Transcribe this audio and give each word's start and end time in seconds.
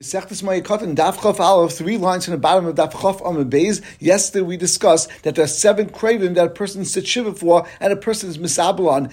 Sechtes 0.00 0.44
Mayakot 0.44 0.94
Daf 0.94 1.16
Chof 1.16 1.40
Aleph, 1.40 1.72
three 1.72 1.96
lines 1.96 2.24
from 2.24 2.30
the 2.30 2.38
bottom 2.38 2.66
of 2.66 2.76
Daf 2.76 2.92
Chof 2.92 3.20
Amud 3.22 3.50
Beis. 3.50 3.82
Yesterday 3.98 4.42
we 4.42 4.56
discussed 4.56 5.10
that 5.24 5.34
there 5.34 5.44
are 5.44 5.48
seven 5.48 5.88
craving 5.88 6.34
that 6.34 6.46
a 6.46 6.50
person 6.50 6.84
sits 6.84 7.08
shiva 7.08 7.34
for, 7.34 7.66
and 7.80 7.92
a 7.92 7.96
person 7.96 8.30
is 8.30 8.38
Ubitai. 8.38 9.10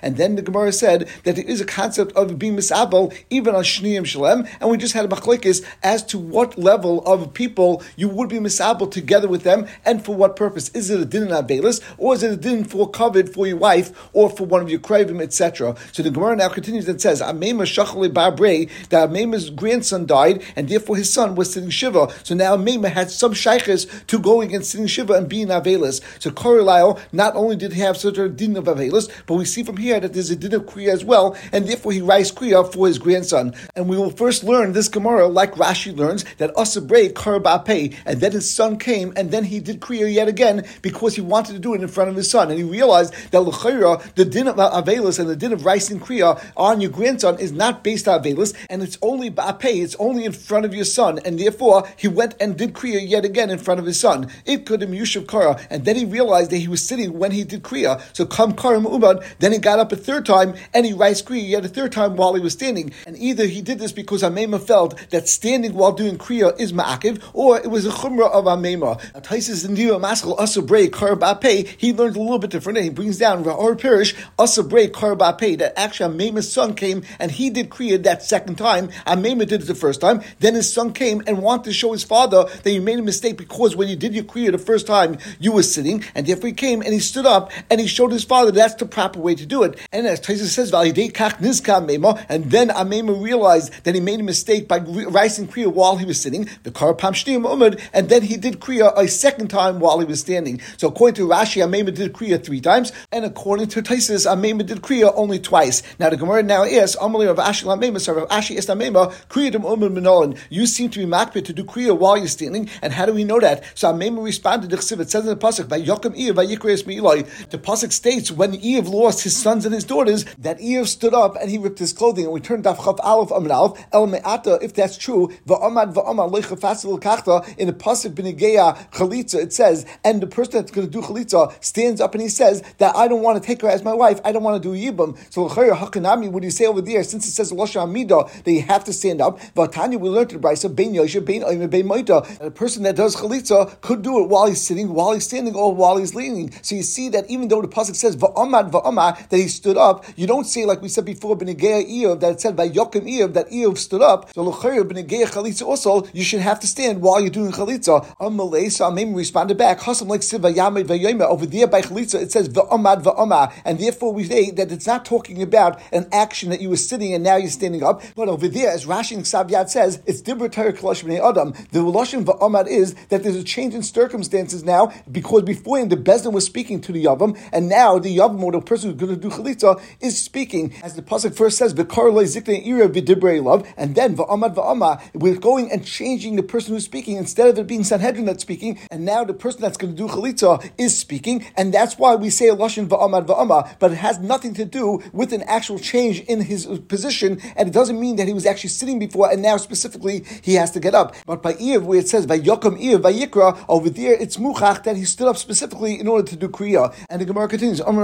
And 0.00 0.16
then 0.16 0.36
the 0.36 0.40
Gemara 0.40 0.72
said 0.72 1.10
that 1.24 1.36
there 1.36 1.44
is 1.44 1.60
a 1.60 1.66
concept 1.66 2.12
of 2.12 2.38
being 2.38 2.56
misabel 2.56 3.14
even 3.28 3.54
on 3.54 3.64
Shniyim 3.64 4.06
Shalem, 4.06 4.48
and 4.58 4.70
we 4.70 4.78
just 4.78 4.94
had 4.94 5.04
a 5.04 5.08
machlekes 5.08 5.62
as 5.82 6.02
to 6.06 6.18
what 6.18 6.56
level 6.56 7.04
of 7.04 7.34
people 7.34 7.82
you 7.96 8.08
would 8.08 8.30
be 8.30 8.38
misabel 8.38 8.90
together 8.90 9.28
with 9.28 9.42
them, 9.42 9.66
and 9.84 10.02
for 10.02 10.16
what 10.16 10.36
purpose. 10.36 10.70
Is 10.70 10.88
it 10.88 11.00
a 11.00 11.04
din 11.04 11.24
in 11.24 11.28
Abelis, 11.28 11.82
or 11.98 12.14
is 12.14 12.22
it 12.22 12.32
a 12.32 12.36
din 12.36 12.64
for 12.64 12.88
covered 12.88 13.28
for 13.28 13.46
your 13.46 13.58
wife, 13.58 13.92
or 14.14 14.30
for 14.30 14.46
one 14.46 14.62
of 14.62 14.70
your 14.70 14.80
craving, 14.80 15.20
etc. 15.20 15.76
So 15.92 16.02
the 16.02 16.10
Gemara 16.10 16.36
now 16.36 16.48
continues 16.48 16.88
and 16.88 16.98
says, 16.98 17.20
Mema 17.42 17.62
Shachali 17.62 18.12
Babre, 18.12 18.70
that 18.90 19.10
Mema's 19.10 19.50
grandson 19.50 20.06
died, 20.06 20.42
and 20.54 20.68
therefore 20.68 20.96
his 20.96 21.12
son 21.12 21.34
was 21.34 21.52
sitting 21.52 21.70
Shiva. 21.70 22.14
So 22.22 22.36
now 22.36 22.56
Mema 22.56 22.88
had 22.88 23.10
some 23.10 23.32
shaykhs 23.32 23.86
to 24.06 24.18
going 24.20 24.54
and 24.54 24.64
sitting 24.64 24.86
Shiva 24.86 25.14
and 25.14 25.28
being 25.28 25.48
Avelis. 25.48 26.00
So 26.22 26.30
Korilao 26.30 27.00
not 27.12 27.34
only 27.34 27.56
did 27.56 27.72
he 27.72 27.80
have 27.80 27.96
such 27.96 28.18
a 28.18 28.28
din 28.28 28.56
of 28.56 28.64
Avelis, 28.64 29.10
but 29.26 29.34
we 29.34 29.44
see 29.44 29.64
from 29.64 29.76
here 29.76 29.98
that 29.98 30.12
there's 30.12 30.30
a 30.30 30.36
din 30.36 30.54
of 30.54 30.62
Kriya 30.66 30.92
as 30.92 31.04
well, 31.04 31.36
and 31.50 31.66
therefore 31.66 31.90
he 31.90 32.00
writes 32.00 32.30
Kriya 32.30 32.72
for 32.72 32.86
his 32.86 32.98
grandson. 32.98 33.54
And 33.74 33.88
we 33.88 33.96
will 33.96 34.10
first 34.10 34.44
learn 34.44 34.72
this 34.72 34.88
Gemara, 34.88 35.26
like 35.26 35.54
Rashi 35.54 35.96
learns, 35.96 36.24
that 36.36 36.54
Asabre 36.54 37.12
Karabape, 37.12 37.96
and 38.06 38.20
then 38.20 38.32
his 38.32 38.48
son 38.48 38.78
came, 38.78 39.12
and 39.16 39.30
then 39.32 39.44
he 39.44 39.58
did 39.58 39.80
Kriya 39.80 40.12
yet 40.12 40.28
again 40.28 40.64
because 40.80 41.16
he 41.16 41.20
wanted 41.20 41.54
to 41.54 41.58
do 41.58 41.74
it 41.74 41.82
in 41.82 41.88
front 41.88 42.10
of 42.10 42.16
his 42.16 42.30
son. 42.30 42.50
And 42.50 42.58
he 42.58 42.64
realized 42.64 43.12
that 43.32 43.40
L'chaira, 43.40 44.00
the 44.14 44.24
din 44.24 44.46
of 44.46 44.56
Avelis 44.56 45.18
and 45.18 45.28
the 45.28 45.36
din 45.36 45.52
of 45.52 45.64
rice 45.64 45.90
and 45.90 46.00
Kriya 46.00 46.40
on 46.56 46.80
your 46.80 46.90
grandson 46.90 47.31
is 47.38 47.52
not 47.52 47.82
based 47.84 48.08
on 48.08 48.22
Avelis, 48.22 48.54
and 48.68 48.82
it's 48.82 48.98
only 49.02 49.30
Ba'apei, 49.30 49.82
it's 49.82 49.96
only 49.98 50.24
in 50.24 50.32
front 50.32 50.64
of 50.64 50.74
your 50.74 50.84
son, 50.84 51.18
and 51.24 51.38
therefore 51.38 51.88
he 51.96 52.08
went 52.08 52.34
and 52.40 52.56
did 52.56 52.72
Kriya 52.72 53.06
yet 53.06 53.24
again 53.24 53.50
in 53.50 53.58
front 53.58 53.80
of 53.80 53.86
his 53.86 53.98
son. 53.98 54.30
It 54.44 54.66
could 54.66 54.82
him 54.82 54.92
Yushav 54.92 55.28
Kara, 55.28 55.60
and 55.70 55.84
then 55.84 55.96
he 55.96 56.04
realized 56.04 56.50
that 56.50 56.58
he 56.58 56.68
was 56.68 56.84
sitting 56.86 57.18
when 57.18 57.30
he 57.30 57.44
did 57.44 57.62
Kriya. 57.62 58.00
So 58.14 58.26
come 58.26 58.52
Karam 58.52 58.84
Umad, 58.84 59.24
then 59.38 59.52
he 59.52 59.58
got 59.58 59.78
up 59.78 59.92
a 59.92 59.96
third 59.96 60.26
time 60.26 60.54
and 60.74 60.84
he 60.84 60.92
writes 60.92 61.22
Kriya 61.22 61.48
yet 61.48 61.64
a 61.64 61.68
third 61.68 61.92
time 61.92 62.16
while 62.16 62.34
he 62.34 62.40
was 62.40 62.52
standing. 62.52 62.92
And 63.06 63.16
either 63.16 63.46
he 63.46 63.62
did 63.62 63.78
this 63.78 63.92
because 63.92 64.22
Amema 64.22 64.60
felt 64.60 64.98
that 65.10 65.28
standing 65.28 65.74
while 65.74 65.92
doing 65.92 66.18
Kriya 66.18 66.58
is 66.60 66.72
Ma'akiv, 66.72 67.22
or 67.32 67.58
it 67.58 67.70
was 67.70 67.86
a 67.86 67.90
Chumrah 67.90 68.30
of 68.30 68.44
Amema. 68.44 69.00
Taisis 69.22 69.66
in 69.66 69.74
Diva 69.74 69.98
Maskal 69.98 70.36
Asabre 70.38 70.88
Karabape, 70.88 71.66
he 71.78 71.92
learned 71.92 72.16
a 72.16 72.20
little 72.20 72.38
bit 72.38 72.50
different, 72.50 72.78
and 72.78 72.84
he 72.84 72.90
brings 72.90 73.18
down 73.18 73.44
Ra'or 73.44 73.76
Pirish 73.78 74.14
Asabre 74.38 74.88
Karabape, 74.88 75.58
that 75.58 75.78
actually 75.78 76.14
Amema's 76.14 76.50
son 76.50 76.74
came 76.74 77.02
and 77.22 77.30
he 77.30 77.48
did 77.50 77.70
Kriya 77.70 78.02
that 78.02 78.22
second 78.22 78.56
time. 78.56 78.88
Amema 79.06 79.46
did 79.46 79.62
it 79.62 79.66
the 79.66 79.74
first 79.74 80.00
time. 80.00 80.22
Then 80.40 80.54
his 80.54 80.70
son 80.70 80.92
came 80.92 81.22
and 81.26 81.40
wanted 81.40 81.64
to 81.64 81.72
show 81.72 81.92
his 81.92 82.02
father 82.02 82.44
that 82.44 82.68
he 82.68 82.80
made 82.80 82.98
a 82.98 83.02
mistake 83.02 83.38
because 83.38 83.76
when 83.76 83.88
you 83.88 83.94
did 83.96 84.12
your 84.12 84.24
Kriya 84.24 84.50
the 84.50 84.58
first 84.58 84.88
time, 84.88 85.16
you 85.38 85.52
were 85.52 85.62
sitting, 85.62 86.04
and 86.16 86.26
therefore 86.26 86.48
he 86.48 86.52
came 86.52 86.82
and 86.82 86.92
he 86.92 86.98
stood 86.98 87.24
up 87.24 87.52
and 87.70 87.80
he 87.80 87.86
showed 87.86 88.10
his 88.10 88.24
father 88.24 88.50
that's 88.50 88.74
the 88.74 88.86
proper 88.86 89.20
way 89.20 89.36
to 89.36 89.46
do 89.46 89.62
it. 89.62 89.78
And 89.92 90.06
as 90.06 90.20
Taisa 90.20 90.46
says, 90.46 90.72
kach 90.72 92.26
and 92.28 92.50
then 92.50 92.68
Amema 92.68 93.22
realized 93.22 93.72
that 93.84 93.94
he 93.94 94.00
made 94.00 94.18
a 94.18 94.24
mistake 94.24 94.66
by 94.66 94.78
rising 94.78 95.46
Kriya 95.46 95.72
while 95.72 95.96
he 95.96 96.04
was 96.04 96.20
sitting, 96.20 96.48
the 96.64 96.72
Karapam 96.72 97.12
Shtiyam 97.12 97.44
Umad, 97.44 97.80
and 97.92 98.08
then 98.08 98.22
he 98.22 98.36
did 98.36 98.58
Kriya 98.58 98.92
a 98.96 99.06
second 99.06 99.48
time 99.48 99.78
while 99.78 100.00
he 100.00 100.04
was 100.04 100.20
standing. 100.20 100.60
So 100.76 100.88
according 100.88 101.14
to 101.16 101.28
Rashi, 101.28 101.62
Amema 101.62 101.94
did 101.94 102.12
Kriya 102.14 102.44
three 102.44 102.60
times, 102.60 102.92
and 103.12 103.24
according 103.24 103.68
to 103.68 103.82
Taisis, 103.82 104.26
Amema 104.26 104.66
did 104.66 104.82
Kriya 104.82 105.12
only 105.14 105.38
twice. 105.38 105.84
Now 106.00 106.10
the 106.10 106.16
Gemara 106.16 106.42
now 106.42 106.64
asks, 106.64 106.96
Amalei 107.12 107.30
of 107.30 107.36
Ashi 107.36 107.64
Lamema, 107.64 107.96
of 108.22 108.28
Ashi 108.28 108.56
Estamema, 108.56 109.12
Kriyadam 109.28 109.64
Umar 109.64 109.88
Minolan. 109.90 110.38
You 110.48 110.66
seem 110.66 110.90
to 110.90 110.98
be 110.98 111.04
makbid 111.04 111.44
to 111.46 111.52
do 111.52 111.64
Kriya 111.64 111.96
while 111.96 112.16
you're 112.16 112.28
standing, 112.28 112.68
and 112.80 112.92
how 112.92 113.06
do 113.06 113.12
we 113.12 113.24
know 113.24 113.40
that? 113.40 113.64
So 113.74 113.92
Amema 113.92 114.22
responded 114.22 114.72
it 114.72 114.82
says 114.82 115.24
in 115.24 115.26
the 115.26 115.36
Pasuk, 115.36 115.68
by 115.68 115.80
Yokim 115.80 116.16
Iyah, 116.16 116.34
by 116.34 116.46
Yikreis 116.46 116.86
Me'ilai. 116.86 117.48
The 117.50 117.58
Pasuk 117.58 117.92
states, 117.92 118.30
when 118.30 118.52
Iyah 118.52 118.88
lost 118.88 119.22
his 119.24 119.36
sons 119.36 119.64
and 119.64 119.74
his 119.74 119.84
daughters, 119.84 120.24
that 120.38 120.58
Iyah 120.58 120.86
stood 120.86 121.14
up 121.14 121.36
and 121.40 121.50
he 121.50 121.58
ripped 121.58 121.78
his 121.78 121.92
clothing, 121.92 122.24
and 122.24 122.32
we 122.32 122.40
turned 122.40 122.64
Daf 122.64 122.76
Chav 122.76 122.98
Aleph 123.02 123.30
Aleph, 123.32 123.84
El 123.92 124.06
Me'ata, 124.06 124.58
if 124.62 124.74
that's 124.74 124.96
true, 124.96 125.28
Va'amad 125.46 125.94
Va'amad 125.94 126.32
Leicha 126.32 126.58
Fasil 126.58 126.98
Kachta, 127.00 127.56
in 127.58 127.66
the 127.66 127.72
Pasuk 127.72 128.14
Benigeya 128.14 128.90
Chalitza, 128.92 129.42
it 129.42 129.52
says, 129.52 129.84
and 130.04 130.20
the 130.20 130.26
person 130.26 130.52
that's 130.52 130.70
going 130.70 130.86
to 130.86 130.92
do 130.92 131.00
Chalitza 131.02 131.52
stands 131.62 132.00
up 132.00 132.14
and 132.14 132.22
he 132.22 132.28
says 132.28 132.62
that 132.78 132.94
I 132.96 133.08
don't 133.08 133.22
want 133.22 133.40
to 133.40 133.46
take 133.46 133.62
her 133.62 133.68
as 133.68 133.82
my 133.82 133.92
wife, 133.92 134.20
I 134.24 134.32
don't 134.32 134.42
want 134.42 134.62
to 134.62 134.68
do 134.68 134.74
Yibam. 134.74 135.18
So 135.32 135.48
Hakanami, 135.48 136.30
what 136.30 136.40
do 136.40 136.46
you 136.46 136.50
say 136.50 136.66
over 136.66 136.80
there? 136.80 137.01
Since 137.04 137.28
it 137.28 137.32
says 137.32 137.52
Losha 137.52 137.82
Amida, 137.82 138.24
you 138.46 138.62
have 138.62 138.84
to 138.84 138.92
stand 138.92 139.20
up. 139.20 139.40
Vatanya, 139.54 139.98
we 139.98 140.08
learned 140.08 140.32
in 140.32 140.40
Brisa, 140.40 140.74
Ben 140.74 140.92
Yosha, 140.92 141.24
Ben 141.24 141.42
Oime, 141.42 141.68
Ben 141.68 141.84
Moita. 141.84 142.40
A 142.40 142.50
person 142.50 142.82
that 142.84 142.96
does 142.96 143.16
Chalitza 143.16 143.80
could 143.80 144.02
do 144.02 144.22
it 144.22 144.28
while 144.28 144.46
he's 144.46 144.60
sitting, 144.60 144.92
while 144.94 145.12
he's 145.12 145.24
standing, 145.24 145.54
or 145.54 145.74
while 145.74 145.96
he's 145.96 146.14
leaning. 146.14 146.52
So 146.62 146.74
you 146.74 146.82
see 146.82 147.08
that 147.10 147.28
even 147.30 147.48
though 147.48 147.62
the 147.62 147.68
Pasuk 147.68 147.96
says 147.96 148.16
Va'amad 148.16 148.70
Va'amah, 148.70 149.28
that 149.28 149.36
he 149.36 149.48
stood 149.48 149.76
up, 149.76 150.04
you 150.16 150.26
don't 150.26 150.44
say 150.44 150.64
like 150.64 150.82
we 150.82 150.88
said 150.88 151.04
before, 151.04 151.36
Benegea 151.36 151.88
Eov, 151.90 152.20
that 152.20 152.32
it 152.32 152.40
said 152.40 152.56
by 152.56 152.68
Yokim 152.68 153.08
Eov, 153.08 153.34
that 153.34 153.48
Eov 153.50 153.78
stood 153.78 154.02
up. 154.02 154.32
So 154.34 154.42
L'chayr, 154.42 154.82
Benegea 154.82 155.26
Chalitza 155.26 155.62
also, 155.62 156.06
you 156.12 156.24
should 156.24 156.40
have 156.40 156.60
to 156.60 156.66
stand 156.66 157.00
while 157.00 157.20
you're 157.20 157.30
doing 157.30 157.52
Chalitza. 157.52 158.06
Malay, 158.20 158.68
so 158.68 158.90
Amim 158.90 159.14
responded 159.14 159.58
back, 159.58 159.80
Hasam 159.80 160.08
like 160.08 160.22
Siva 160.22 160.52
Yamid 160.52 160.90
over 161.20 161.46
there 161.46 161.66
by 161.66 161.82
Chalitza, 161.82 162.20
it 162.20 162.32
says 162.32 162.48
Va'amad 162.48 163.02
Va'amah, 163.02 163.52
and 163.64 163.78
therefore 163.78 164.12
we 164.12 164.24
say 164.24 164.50
that 164.50 164.70
it's 164.72 164.86
not 164.86 165.04
talking 165.04 165.42
about 165.42 165.80
an 165.92 166.06
action 166.12 166.50
that 166.50 166.60
you 166.60 166.70
were 166.70 166.76
sitting 166.88 167.14
and 167.14 167.24
now 167.24 167.36
you're 167.36 167.50
standing 167.50 167.82
up. 167.82 168.02
But 168.14 168.28
over 168.28 168.48
there, 168.48 168.70
as 168.70 168.86
Rashi 168.86 169.16
and 169.16 169.26
Savyat 169.26 169.70
says, 169.70 170.02
it's 170.06 170.22
Dibra 170.22 170.50
Torah 170.50 170.72
Kalash 170.72 171.02
Adam. 171.02 171.52
The 171.70 171.80
Lashon 171.80 172.24
Va'amad 172.24 172.68
is 172.68 172.94
that 173.08 173.22
there's 173.22 173.36
a 173.36 173.44
change 173.44 173.74
in 173.74 173.82
circumstances 173.82 174.64
now 174.64 174.92
because 175.10 175.42
before 175.42 175.78
him 175.78 175.88
the 175.88 175.96
Bezdin 175.96 176.32
was 176.32 176.44
speaking 176.44 176.80
to 176.82 176.92
the 176.92 177.04
Yavam, 177.04 177.38
and 177.52 177.68
now 177.68 177.98
the 177.98 178.16
Yavam 178.16 178.42
or 178.42 178.52
the 178.52 178.60
person 178.60 178.90
who's 178.90 179.00
going 179.00 179.14
to 179.14 179.20
do 179.20 179.34
Chalitza 179.34 179.80
is 180.00 180.20
speaking. 180.20 180.72
As 180.82 180.94
the 180.94 181.02
Pasuk 181.02 181.34
first 181.34 181.58
says, 181.58 181.74
V'karloi 181.74 182.24
Zikne 182.24 182.66
Ira 182.66 182.88
V'dibrei 182.88 183.42
Love, 183.42 183.66
and 183.76 183.94
then 183.94 184.16
Va'amad 184.16 184.54
Va'ama, 184.54 185.00
we're 185.14 185.36
going 185.36 185.70
and 185.70 185.84
changing 185.84 186.36
the 186.36 186.42
person 186.42 186.74
who's 186.74 186.84
speaking 186.84 187.16
instead 187.16 187.48
of 187.48 187.58
it 187.58 187.66
being 187.66 187.84
Sanhedrin 187.84 188.24
that's 188.24 188.42
speaking, 188.42 188.78
and 188.90 189.04
now 189.04 189.24
the 189.24 189.34
person 189.34 189.60
that's 189.60 189.76
going 189.76 189.94
to 189.94 189.96
do 189.96 190.12
Chalitza 190.12 190.70
is 190.78 190.98
speaking, 190.98 191.44
and 191.56 191.72
that's 191.72 191.98
why 191.98 192.14
we 192.14 192.30
say 192.30 192.46
Lashon 192.48 192.88
Va'amad 192.88 193.26
Va'ama, 193.26 193.74
but 193.78 193.92
it 193.92 193.96
has 193.96 194.18
nothing 194.18 194.54
to 194.54 194.64
do 194.64 195.02
with 195.12 195.32
an 195.32 195.42
actual 195.42 195.78
change 195.78 196.20
in 196.20 196.40
his 196.40 196.66
position, 196.78 197.40
and 197.56 197.68
it 197.68 197.72
doesn't 197.72 197.98
mean 197.98 198.16
that 198.16 198.26
he 198.26 198.34
was 198.34 198.46
actually 198.46 198.70
sitting 198.70 198.98
before, 198.98 199.30
and 199.30 199.42
now 199.42 199.56
specifically 199.56 200.24
he 200.42 200.54
has 200.54 200.70
to 200.72 200.80
get 200.80 200.94
up. 200.94 201.14
But 201.26 201.42
by 201.42 201.54
Iev, 201.54 201.82
where 201.82 201.98
it 201.98 202.08
says 202.08 202.26
by 202.26 202.38
Yokum 202.38 202.80
Iev, 202.80 203.02
by 203.02 203.12
Yikra, 203.12 203.64
over 203.68 203.90
there 203.90 204.14
it's 204.14 204.36
Muchach 204.36 204.84
that 204.84 204.96
he 204.96 205.04
stood 205.04 205.28
up 205.28 205.36
specifically 205.36 205.98
in 205.98 206.08
order 206.08 206.26
to 206.28 206.36
do 206.36 206.48
Kriya. 206.48 206.94
And 207.10 207.20
the 207.20 207.24
Gemara 207.24 207.48
continues, 207.48 207.80
How 207.80 207.92
do 207.92 207.98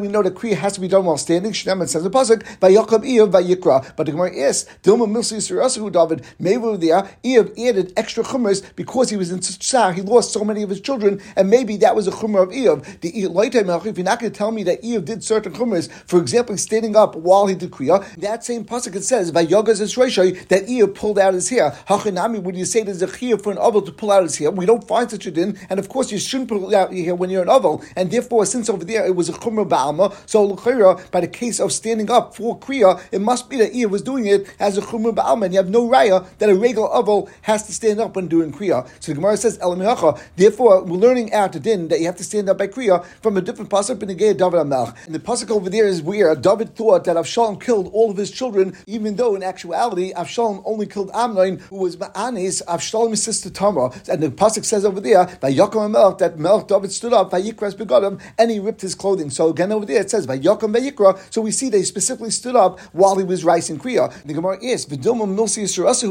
we 0.00 0.08
know 0.08 0.22
that 0.22 0.34
Kriya 0.34 0.54
has 0.56 0.72
to 0.74 0.80
be 0.80 0.88
done 0.88 1.04
while 1.04 1.18
standing? 1.18 1.52
Shneman 1.52 1.88
says 1.88 2.02
the 2.02 2.10
Pasuk, 2.10 2.60
by 2.60 2.70
Yokum 2.70 3.04
Iev, 3.04 3.30
by 3.30 3.42
Yikra. 3.42 3.94
But 3.96 4.06
the 4.06 4.12
Gemara 4.12 4.36
asks, 4.38 4.70
Dilma 4.82 5.06
Milsi 5.06 5.36
Sirasu 5.36 5.90
David, 5.90 6.24
Mevu 6.40 6.80
there, 6.80 7.08
Iev 7.24 7.52
added 7.58 7.92
extra 7.96 8.24
chumras 8.24 8.62
because 8.76 9.10
he 9.10 9.16
was 9.16 9.30
in 9.30 9.40
Tzar, 9.40 9.92
he 9.94 10.02
lost 10.02 10.32
so 10.32 10.44
many 10.44 10.62
of 10.62 10.70
his 10.70 10.80
children, 10.80 11.20
and 11.36 11.50
maybe 11.50 11.76
that 11.78 11.94
was 11.94 12.06
a 12.06 12.10
chumrah 12.10 12.44
of 12.44 12.50
Iev. 12.50 13.00
The 13.00 13.16
if 13.16 13.98
you're 13.98 14.04
not 14.04 14.20
going 14.20 14.32
to 14.32 14.38
tell 14.38 14.52
me 14.52 14.62
that 14.64 14.82
Iev 14.82 15.04
did 15.04 15.24
certain 15.24 15.52
chumras, 15.52 15.90
for 16.06 16.20
example, 16.20 16.45
standing 16.56 16.94
up 16.94 17.16
while 17.16 17.46
he 17.46 17.54
did 17.54 17.70
kriya. 17.70 18.04
That 18.16 18.44
same 18.44 18.64
pasuk 18.64 18.94
it 18.94 19.02
says 19.02 19.32
by 19.32 19.44
yogas 19.44 19.80
esreishay 19.80 20.46
that 20.48 20.66
Iyah 20.66 20.94
pulled 20.94 21.18
out 21.18 21.34
his 21.34 21.48
hair. 21.48 21.70
Hachanami, 21.88 22.42
would 22.42 22.56
you 22.56 22.64
say 22.64 22.82
there's 22.82 23.02
a 23.02 23.06
chiyah 23.06 23.42
for 23.42 23.50
an 23.50 23.58
oval 23.58 23.82
to 23.82 23.92
pull 23.92 24.12
out 24.12 24.22
his 24.22 24.36
hair? 24.36 24.50
We 24.50 24.66
don't 24.66 24.86
find 24.86 25.10
such 25.10 25.26
a 25.26 25.30
din, 25.30 25.58
and 25.68 25.80
of 25.80 25.88
course 25.88 26.12
you 26.12 26.18
shouldn't 26.18 26.48
pull 26.48 26.74
out 26.74 26.92
your 26.92 27.04
hair 27.04 27.14
when 27.14 27.30
you're 27.30 27.42
an 27.42 27.48
oval. 27.48 27.82
And 27.96 28.10
therefore, 28.10 28.46
since 28.46 28.70
over 28.70 28.84
there 28.84 29.04
it 29.04 29.16
was 29.16 29.28
a 29.28 29.32
chumra 29.32 29.68
ba'alma, 29.68 30.14
so 30.26 30.44
l'chayra 30.44 31.10
by 31.10 31.20
the 31.20 31.28
case 31.28 31.58
of 31.58 31.72
standing 31.72 32.10
up 32.10 32.36
for 32.36 32.58
kriya, 32.58 33.02
it 33.10 33.20
must 33.20 33.50
be 33.50 33.56
that 33.56 33.72
Iyah 33.72 33.90
was 33.90 34.02
doing 34.02 34.26
it 34.26 34.54
as 34.60 34.78
a 34.78 34.82
chumra 34.82 35.14
ba'alma, 35.14 35.46
and 35.46 35.54
you 35.54 35.58
have 35.58 35.70
no 35.70 35.88
raya 35.88 36.26
that 36.38 36.48
a 36.48 36.54
regular 36.54 36.92
oval 36.94 37.28
has 37.42 37.66
to 37.66 37.72
stand 37.72 38.00
up 38.00 38.14
when 38.14 38.28
doing 38.28 38.52
kriya. 38.52 38.86
So 39.00 39.12
the 39.12 39.16
Gemara 39.16 39.36
says 39.36 39.58
elamihacha. 39.58 40.20
Therefore, 40.36 40.84
we're 40.84 40.96
learning 40.96 41.32
out 41.32 41.52
the 41.52 41.60
din 41.60 41.88
that 41.88 42.00
you 42.00 42.06
have 42.06 42.16
to 42.16 42.24
stand 42.24 42.48
up 42.48 42.58
by 42.58 42.68
kriya 42.68 43.04
from 43.22 43.36
a 43.36 43.40
different 43.40 43.70
pasuk 43.70 44.02
in 44.02 44.08
the 44.08 44.14
David 44.14 44.38
Amelch. 44.38 44.94
And 45.06 45.14
the 45.14 45.18
pasuk 45.18 45.50
over 45.50 45.70
there 45.70 45.86
is 45.86 46.02
where 46.02 46.34
David 46.42 46.74
thought 46.76 47.04
that 47.04 47.16
Avshalom 47.16 47.60
killed 47.60 47.90
all 47.92 48.10
of 48.10 48.16
his 48.16 48.30
children, 48.30 48.76
even 48.86 49.16
though 49.16 49.34
in 49.34 49.42
actuality 49.42 50.12
Avshalom 50.12 50.62
only 50.64 50.86
killed 50.86 51.10
Amnon, 51.14 51.58
who 51.70 51.76
was 51.76 51.96
Ma'anis, 51.96 52.62
Avshalom's 52.66 53.22
sister 53.22 53.50
Tamar. 53.50 53.90
And 54.08 54.22
the 54.22 54.28
pasuk 54.28 54.64
says 54.64 54.84
over 54.84 55.00
there 55.00 55.26
by 55.40 55.52
Yaakov 55.52 55.90
Melch 55.90 56.18
that 56.18 56.36
Melch 56.36 56.68
David 56.68 56.92
stood 56.92 57.12
up 57.12 57.30
by 57.30 57.40
Yikras 57.40 57.74
begodim 57.74 58.20
and 58.38 58.50
he 58.50 58.58
ripped 58.58 58.82
his 58.82 58.94
clothing. 58.94 59.30
So 59.30 59.48
again 59.48 59.72
over 59.72 59.86
there 59.86 60.00
it 60.00 60.10
says 60.10 60.26
by 60.26 60.38
Yaakov. 60.38 61.32
So 61.32 61.40
we 61.40 61.50
see 61.50 61.68
they 61.68 61.82
specifically 61.82 62.30
stood 62.30 62.56
up 62.56 62.80
while 62.92 63.16
he 63.16 63.24
was 63.24 63.44
rising 63.44 63.78
Kriya. 63.78 64.12
The 64.24 64.34
Gemara 64.34 64.58
is 64.62 64.86
Vidilma 64.86 65.26
Milsi 65.26 65.66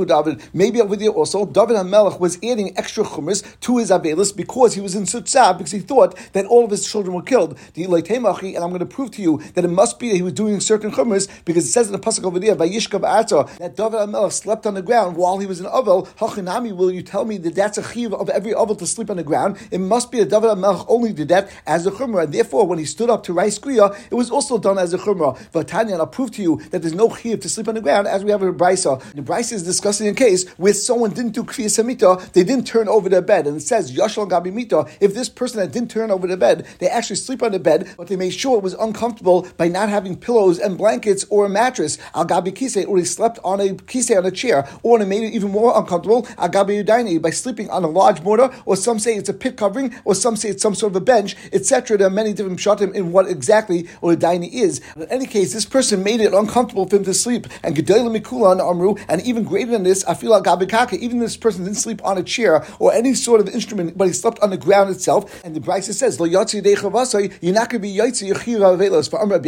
David. 0.07 0.41
Maybe 0.53 0.81
over 0.81 0.95
there 0.95 1.09
also 1.09 1.45
David 1.45 1.77
HaMelech 1.77 2.19
was 2.19 2.37
adding 2.37 2.77
extra 2.77 3.03
chumras 3.03 3.43
to 3.61 3.77
his 3.77 3.91
abelis 3.91 4.35
because 4.35 4.73
he 4.73 4.81
was 4.81 4.95
in 4.95 5.03
Sutzah 5.03 5.57
because 5.57 5.71
he 5.71 5.79
thought 5.79 6.15
that 6.33 6.45
all 6.45 6.65
of 6.65 6.71
his 6.71 6.89
children 6.89 7.15
were 7.15 7.21
killed. 7.21 7.57
The 7.73 7.85
And 7.85 8.63
I'm 8.63 8.69
going 8.69 8.79
to 8.79 8.85
prove 8.85 9.11
to 9.11 9.21
you 9.21 9.41
that 9.53 9.65
it 9.65 9.69
must 9.69 9.99
be 9.99 10.14
he 10.15 10.21
was 10.21 10.33
doing 10.33 10.59
certain 10.59 10.91
chumras 10.91 11.29
because 11.45 11.65
it 11.65 11.71
says 11.71 11.87
in 11.87 11.93
the 11.93 11.99
pasuk 11.99 12.23
over 12.23 12.39
there, 12.39 12.55
that 12.55 13.75
David 13.75 13.99
HaMelech 13.99 14.31
slept 14.31 14.65
on 14.65 14.73
the 14.73 14.81
ground 14.81 15.17
while 15.17 15.37
he 15.39 15.45
was 15.45 15.59
in 15.59 15.65
Ovel. 15.67 16.07
Hachinami, 16.17 16.75
will 16.75 16.91
you 16.91 17.01
tell 17.01 17.25
me 17.25 17.37
that 17.37 17.55
that's 17.55 17.77
a 17.77 17.83
chiv 17.83 18.13
of 18.13 18.29
every 18.29 18.53
Ovel 18.53 18.75
to 18.75 18.87
sleep 18.87 19.09
on 19.09 19.17
the 19.17 19.23
ground? 19.23 19.57
It 19.71 19.79
must 19.79 20.11
be 20.11 20.19
that 20.19 20.29
David 20.29 20.49
HaMelech 20.49 20.85
only 20.87 21.13
did 21.13 21.27
that 21.29 21.49
as 21.67 21.85
a 21.85 21.91
chumrah, 21.91 22.23
and 22.25 22.33
therefore 22.33 22.65
when 22.65 22.79
he 22.79 22.85
stood 22.85 23.09
up 23.09 23.23
to 23.23 23.33
rice 23.33 23.59
kriya, 23.59 23.97
it 24.09 24.15
was 24.15 24.29
also 24.31 24.57
done 24.57 24.77
as 24.77 24.93
a 24.93 24.97
chumrah. 24.97 25.37
Vatanya, 25.51 25.93
and 25.93 26.01
I'll 26.01 26.07
prove 26.07 26.31
to 26.31 26.41
you 26.41 26.61
that 26.71 26.81
there's 26.81 26.93
no 26.93 27.13
chiv 27.13 27.41
to 27.41 27.49
sleep 27.49 27.67
on 27.67 27.75
the 27.75 27.81
ground 27.81 28.07
as 28.07 28.23
we 28.23 28.31
have 28.31 28.41
in 28.41 28.53
Brisa. 28.55 29.01
The 29.13 29.21
Brisa 29.21 29.53
is 29.53 29.63
discussing 29.63 30.07
a 30.07 30.13
case 30.13 30.47
where 30.57 30.73
someone 30.73 31.11
didn't 31.11 31.31
do 31.31 31.43
kriya 31.43 31.65
samita, 31.65 32.31
they 32.31 32.43
didn't 32.43 32.67
turn 32.67 32.87
over 32.87 33.09
their 33.09 33.21
bed, 33.21 33.47
and 33.47 33.57
it 33.57 33.61
says 33.61 33.91
Yashal 33.95 34.29
Gabi 34.29 34.53
Mita. 34.53 34.85
If 34.99 35.13
this 35.13 35.29
person 35.29 35.59
that 35.59 35.71
didn't 35.71 35.91
turn 35.91 36.11
over 36.11 36.27
the 36.27 36.37
bed, 36.37 36.65
they 36.79 36.87
actually 36.87 37.17
sleep 37.17 37.43
on 37.43 37.51
the 37.51 37.59
bed, 37.59 37.93
but 37.97 38.07
they 38.07 38.15
made 38.15 38.33
sure 38.33 38.57
it 38.57 38.63
was 38.63 38.73
uncomfortable 38.75 39.47
by 39.57 39.67
not 39.67 39.89
having 39.89 40.04
pillows 40.13 40.59
and 40.59 40.77
blankets 40.77 41.25
or 41.29 41.45
a 41.45 41.49
mattress. 41.49 41.97
Al 42.13 42.25
Gabi 42.25 42.85
or 42.87 42.97
he 42.97 43.05
slept 43.05 43.39
on 43.43 43.61
a 43.61 43.69
kise 43.69 44.15
on 44.17 44.25
a 44.25 44.31
chair, 44.31 44.67
or 44.83 45.01
it 45.01 45.05
made 45.05 45.23
it 45.23 45.33
even 45.33 45.51
more 45.51 45.71
uncomfortable. 45.77 46.27
Al 46.37 46.49
Gabi 46.49 47.21
by 47.21 47.29
sleeping 47.29 47.69
on 47.69 47.83
a 47.83 47.87
large 47.87 48.21
mortar, 48.21 48.51
or 48.65 48.75
some 48.75 48.99
say 48.99 49.15
it's 49.15 49.29
a 49.29 49.33
pit 49.33 49.55
covering, 49.55 49.95
or 50.03 50.13
some 50.13 50.35
say 50.35 50.49
it's 50.49 50.61
some 50.61 50.75
sort 50.75 50.91
of 50.91 50.97
a 50.97 51.05
bench, 51.05 51.37
etc. 51.53 51.97
There 51.97 52.07
are 52.07 52.11
many 52.11 52.33
different 52.33 52.59
shatim 52.59 52.93
in 52.93 53.13
what 53.13 53.29
exactly 53.29 53.87
or 54.01 54.15
daini 54.15 54.51
is. 54.51 54.81
But 54.95 55.03
in 55.03 55.11
any 55.11 55.25
case, 55.25 55.53
this 55.53 55.65
person 55.65 56.03
made 56.03 56.19
it 56.19 56.33
uncomfortable 56.33 56.87
for 56.87 56.97
him 56.97 57.05
to 57.05 57.13
sleep. 57.13 57.47
And 57.63 57.75
Gedolim 57.75 58.19
Mikulan 58.19 58.59
Amru, 58.59 58.95
and 59.07 59.21
even 59.21 59.43
greater 59.43 59.71
than 59.71 59.83
this, 59.83 60.03
I 60.05 60.13
feel 60.15 60.31
like 60.31 60.43
Gabikaka, 60.43 60.97
even 60.99 61.19
this 61.19 61.37
person 61.37 61.63
didn't 61.63 61.77
sleep 61.77 62.03
on 62.03 62.17
a 62.17 62.23
chair 62.23 62.65
or 62.79 62.93
any 62.93 63.13
sort 63.13 63.39
of 63.39 63.47
instrument, 63.47 63.97
but 63.97 64.07
he 64.07 64.13
slept 64.13 64.39
on 64.39 64.49
the 64.49 64.57
ground 64.57 64.89
itself. 64.89 65.43
And 65.45 65.55
the 65.55 65.59
Brisa 65.59 65.93
says, 65.93 66.19
you're 66.19 66.29
not 66.29 67.69
going 67.69 67.81
to 67.81 67.87
be 67.87 67.95
Yatsi 67.95 68.31
Yechira 68.31 68.77
Avelos. 68.77 69.09
For 69.09 69.21
Amr 69.21 69.39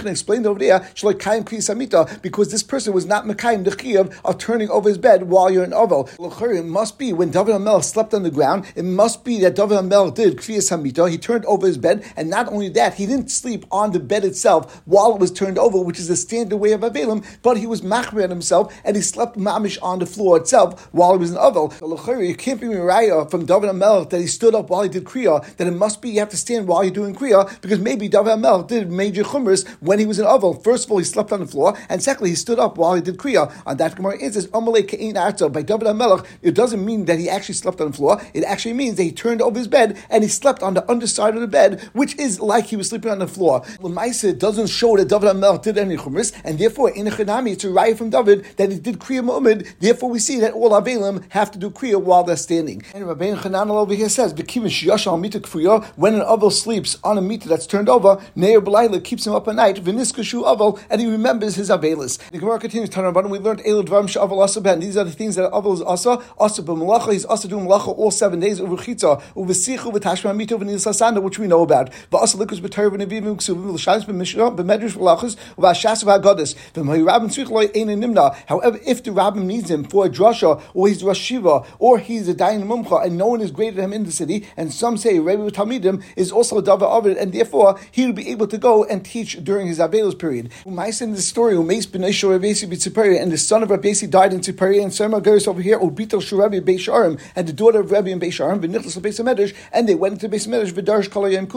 Abiyachan 0.00 0.10
explained 0.10 0.46
over 0.46 0.58
there, 0.58 0.80
Shalai 0.94 1.18
Kaim 1.18 1.44
Krisamita, 1.44 2.20
because 2.22 2.50
this 2.50 2.62
person 2.62 2.92
was 2.92 3.06
not 3.06 3.24
Mekayim 3.24 3.64
the 3.64 3.70
Chiyav 3.70 4.18
of 4.24 4.38
turning 4.38 4.70
over 4.70 4.88
his 4.88 4.98
bed 4.98 5.24
while 5.24 5.50
you're 5.50 5.64
in 5.64 5.72
Oval. 5.72 6.08
It 6.18 6.64
must 6.64 6.98
be 6.98 7.12
when 7.12 7.30
David 7.30 7.54
Amel 7.54 7.82
slept 7.82 8.14
on 8.14 8.22
the 8.22 8.30
ground, 8.30 8.64
it 8.74 8.84
must 8.84 9.24
be 9.24 9.40
that 9.40 9.54
David 9.54 9.78
Amel 9.78 10.10
did 10.10 10.36
Kriyas 10.36 10.70
Hamita, 10.70 11.10
he 11.10 11.18
turned 11.18 11.44
over 11.46 11.66
his 11.66 11.78
bed, 11.78 12.04
and 12.16 12.30
not 12.30 12.48
only 12.48 12.68
that, 12.70 12.94
he 12.94 13.06
didn't 13.06 13.30
sleep 13.30 13.64
on 13.70 13.92
the 13.92 14.00
bed 14.00 14.24
itself 14.24 14.82
while 14.84 15.14
it 15.14 15.20
was 15.20 15.30
turned 15.30 15.58
over, 15.58 15.80
which 15.80 15.98
is 15.98 16.08
the 16.08 16.16
standard 16.16 16.56
way 16.56 16.72
of 16.72 16.80
Avelim, 16.80 17.24
but 17.42 17.56
he 17.56 17.66
was 17.66 17.82
machmir 17.82 18.24
on 18.24 18.30
himself, 18.30 18.72
and 18.84 18.96
he 18.96 19.02
slept 19.02 19.36
mamish 19.36 19.78
on 19.82 19.98
the 19.98 20.06
floor 20.06 20.36
itself 20.36 20.88
while 20.92 21.12
he 21.12 21.18
was 21.18 21.30
in 21.30 21.38
Oval. 21.38 21.72
You 21.80 22.34
can't 22.34 22.60
be 22.60 22.66
Miraya 22.66 23.30
from 23.30 23.46
David 23.46 23.70
Amel 23.70 24.04
that 24.06 24.20
he 24.20 24.26
stood 24.26 24.54
up 24.54 24.70
while 24.70 24.82
he 24.82 24.88
did 24.88 25.04
Kriya, 25.04 25.56
that 25.56 25.66
it 25.66 25.72
must 25.72 26.02
be 26.02 26.10
you 26.10 26.20
have 26.20 26.30
to 26.30 26.36
stand 26.36 26.66
while 26.66 26.82
you're 26.82 26.92
doing 26.92 27.14
Kriya, 27.14 27.60
because 27.60 27.78
maybe 27.78 28.08
David 28.08 28.32
Amel 28.32 28.62
did 28.62 28.90
major 28.90 29.22
chumras 29.22 29.66
when 29.90 29.98
he 29.98 30.06
was 30.06 30.20
in 30.20 30.24
Oval. 30.24 30.54
First 30.54 30.84
of 30.84 30.92
all, 30.92 30.98
he 30.98 31.04
slept 31.04 31.32
on 31.32 31.40
the 31.40 31.46
floor, 31.46 31.76
and 31.88 32.00
secondly, 32.00 32.30
he 32.30 32.36
stood 32.36 32.60
up 32.60 32.78
while 32.78 32.94
he 32.94 33.00
did 33.00 33.16
Kriya. 33.16 33.52
On 33.66 33.76
that 33.78 33.96
Gemara 33.96 34.22
it 34.22 34.34
says, 34.34 34.46
Amalei 34.46 34.88
Ke'in 34.88 35.14
Arto, 35.14 35.52
by 35.52 35.62
David 35.62 35.88
Amelech, 35.88 36.24
it 36.42 36.54
doesn't 36.54 36.84
mean 36.84 37.06
that 37.06 37.18
he 37.18 37.28
actually 37.28 37.56
slept 37.56 37.80
on 37.80 37.90
the 37.90 37.96
floor, 37.96 38.22
it 38.32 38.44
actually 38.44 38.74
means 38.74 38.96
that 38.98 39.02
he 39.02 39.10
turned 39.10 39.42
over 39.42 39.58
his 39.58 39.66
bed 39.66 39.98
and 40.08 40.22
he 40.22 40.28
slept 40.28 40.62
on 40.62 40.74
the 40.74 40.88
underside 40.88 41.34
of 41.34 41.40
the 41.40 41.48
bed, 41.48 41.80
which 41.92 42.16
is 42.20 42.38
like 42.38 42.66
he 42.66 42.76
was 42.76 42.88
sleeping 42.90 43.10
on 43.10 43.18
the 43.18 43.26
floor. 43.26 43.62
Lemaisa 43.80 44.38
doesn't 44.38 44.68
show 44.68 44.96
that 44.96 45.08
David 45.08 45.28
Amelech 45.28 45.62
did 45.62 45.76
any 45.76 45.96
chumras, 45.96 46.40
and 46.44 46.56
therefore 46.56 46.90
in 46.90 47.06
the 47.06 47.10
Chanami 47.10 47.54
it's 47.54 47.64
a 47.64 47.94
from 47.96 48.10
David 48.10 48.46
that 48.58 48.70
he 48.70 48.78
did 48.78 49.00
Kriya 49.00 49.24
Mu'mid, 49.24 49.66
therefore 49.80 50.08
we 50.08 50.20
see 50.20 50.38
that 50.38 50.52
all 50.52 50.70
Avelim 50.70 51.24
have 51.30 51.50
to 51.50 51.58
do 51.58 51.68
Kriya 51.68 52.00
while 52.00 52.22
they're 52.22 52.36
standing. 52.36 52.84
And 52.94 53.08
Rabbein 53.08 53.34
Chanan 53.34 53.70
over 53.70 53.94
here 53.94 54.08
says, 54.08 54.34
when 54.34 56.14
an 56.14 56.20
Avel 56.20 56.52
sleeps 56.52 56.96
on 57.02 57.18
a 57.18 57.20
Mita 57.20 57.48
that's 57.48 57.66
turned 57.66 57.88
over, 57.88 58.22
Neir 58.36 58.60
Belaila 58.60 59.02
keeps 59.02 59.26
him 59.26 59.34
up 59.34 59.48
at 59.48 59.56
night, 59.56 59.69
Viniskashu 59.76 60.42
Avel, 60.44 60.80
and 60.90 61.00
he 61.00 61.06
remembers 61.06 61.54
his 61.56 61.70
Avelis. 61.70 62.18
The 62.30 62.38
Gemara 62.38 62.58
continues, 62.58 62.90
Tanabana, 62.90 63.28
we 63.28 63.38
learned 63.38 63.60
Elud 63.60 63.86
Dvarim 63.86 64.04
Shavel 64.04 64.42
Asa 64.42 64.60
Ben. 64.60 64.80
These 64.80 64.96
are 64.96 65.04
the 65.04 65.12
things 65.12 65.36
that 65.36 65.50
Avel 65.52 65.74
is 65.74 65.82
Asa, 65.82 66.22
Asa 66.38 66.62
B'Malacha, 66.62 67.12
he's 67.12 67.24
Asa 67.26 67.48
doing 67.48 67.66
Malacha 67.66 67.96
all 67.96 68.10
seven 68.10 68.40
days, 68.40 68.60
Uvuchitza, 68.60 69.22
Uvesichu, 69.34 69.92
V'Tashma 69.92 70.34
Mita, 70.34 70.56
V'Nilas 70.56 70.86
Asanda, 70.86 71.22
which 71.22 71.38
we 71.38 71.46
know 71.46 71.62
about. 71.62 71.90
V'Asa 72.10 72.36
Likus 72.36 72.60
B'Torah, 72.60 72.96
V'Nevivim, 72.96 73.36
Ksuvim, 73.36 73.72
V'Shayim, 73.72 74.04
V'Mishnah, 74.04 74.56
V'Medrash, 74.56 74.96
V'Lachas, 74.96 75.36
V'Ashas, 75.56 76.04
V'Agadas, 76.04 76.54
V'Mayirabim, 76.74 77.28
Tzvichloi, 77.28 77.76
Ein 77.76 78.00
Nimna. 78.00 78.34
However, 78.46 78.78
if 78.86 79.02
the 79.02 79.12
rabbin 79.12 79.46
needs 79.46 79.70
him 79.70 79.84
for 79.84 80.06
a 80.06 80.08
drasha, 80.08 80.60
or 80.74 80.88
he's 80.88 81.02
Rosh 81.04 81.18
Shiva, 81.18 81.64
or 81.78 81.98
he's 81.98 82.28
a 82.28 82.34
Dayan 82.34 82.64
Mumcha, 82.64 83.04
and 83.04 83.16
no 83.16 83.26
one 83.26 83.40
is 83.40 83.50
greater 83.50 83.76
than 83.76 83.86
him 83.86 83.92
in 83.92 84.04
the 84.04 84.12
city, 84.12 84.46
and 84.56 84.72
some 84.72 84.96
say 84.96 85.18
Rebbe 85.18 85.50
Talmidim 85.50 86.02
is 86.16 86.32
also 86.32 86.58
a 86.58 86.62
Dava 86.62 86.82
Ovid, 86.82 87.16
and 87.16 87.32
therefore 87.32 87.78
he 87.90 88.06
will 88.06 88.12
be 88.12 88.28
able 88.28 88.46
to 88.46 88.58
go 88.58 88.84
and 88.84 89.04
teach 89.04 89.42
during 89.44 89.59
his 89.66 89.78
Avelos 89.78 90.18
period. 90.18 90.50
Umayis 90.64 91.02
in 91.02 91.12
the 91.12 91.22
story, 91.22 91.54
Umayis 91.54 91.86
B'Nesho 91.86 92.38
Rebesi 92.38 92.68
B'Tziperia, 92.68 93.20
and 93.22 93.30
the 93.32 93.38
son 93.38 93.62
of 93.62 93.68
Rebesi 93.68 94.08
died 94.08 94.32
in 94.32 94.40
Tziperia, 94.40 94.82
and 94.82 94.92
Serma 94.92 95.22
goes 95.22 95.46
over 95.46 95.60
here, 95.60 95.78
Ubito 95.78 96.20
Shurabi 96.20 96.60
Beisharim, 96.60 97.20
and 97.36 97.46
the 97.46 97.52
daughter 97.52 97.80
of 97.80 97.90
Rebbe 97.90 98.10
and 98.10 98.20
Beisharim, 98.20 98.60
V'Nichlas 98.60 98.98
Beis 99.00 99.20
Medrash, 99.24 99.54
and 99.72 99.88
they 99.88 99.94
went 99.94 100.14
into 100.14 100.28
Beis 100.28 100.46
Medrash, 100.48 100.72
Kalayim 101.08 101.50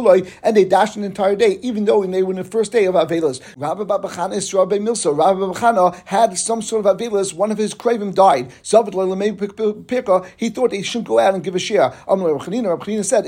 and 0.44 0.56
they 0.56 0.66
dashed 0.66 0.96
an 0.96 1.04
entire 1.04 1.36
day, 1.36 1.60
even 1.62 1.86
though 1.86 2.06
they 2.06 2.24
were 2.24 2.32
in 2.32 2.38
the 2.38 2.44
first 2.44 2.72
day 2.72 2.86
of 2.86 2.96
Avelos. 2.96 3.42
Rabbi 3.58 3.84
Babachana 3.84 4.36
is 4.36 4.54
Rabbi 4.54 4.78
Milsa. 4.78 5.16
Rabbi 5.18 5.40
Babachana 5.40 5.96
had 6.06 6.38
some 6.38 6.62
sort 6.62 6.86
of 6.86 6.98
Avelos, 6.98 7.34
one 7.34 7.52
of 7.52 7.58
his 7.58 7.74
craven 7.74 8.14
died. 8.14 8.52
He 10.38 10.50
thought 10.50 10.72
he 10.72 10.84
shouldn't 10.84 11.08
go 11.08 11.20
out 11.20 11.34
and 11.34 11.44
give 11.44 11.56
a 11.56 11.60
share. 11.60 11.92
Rabchanina 12.08 13.04
said, 13.06 13.26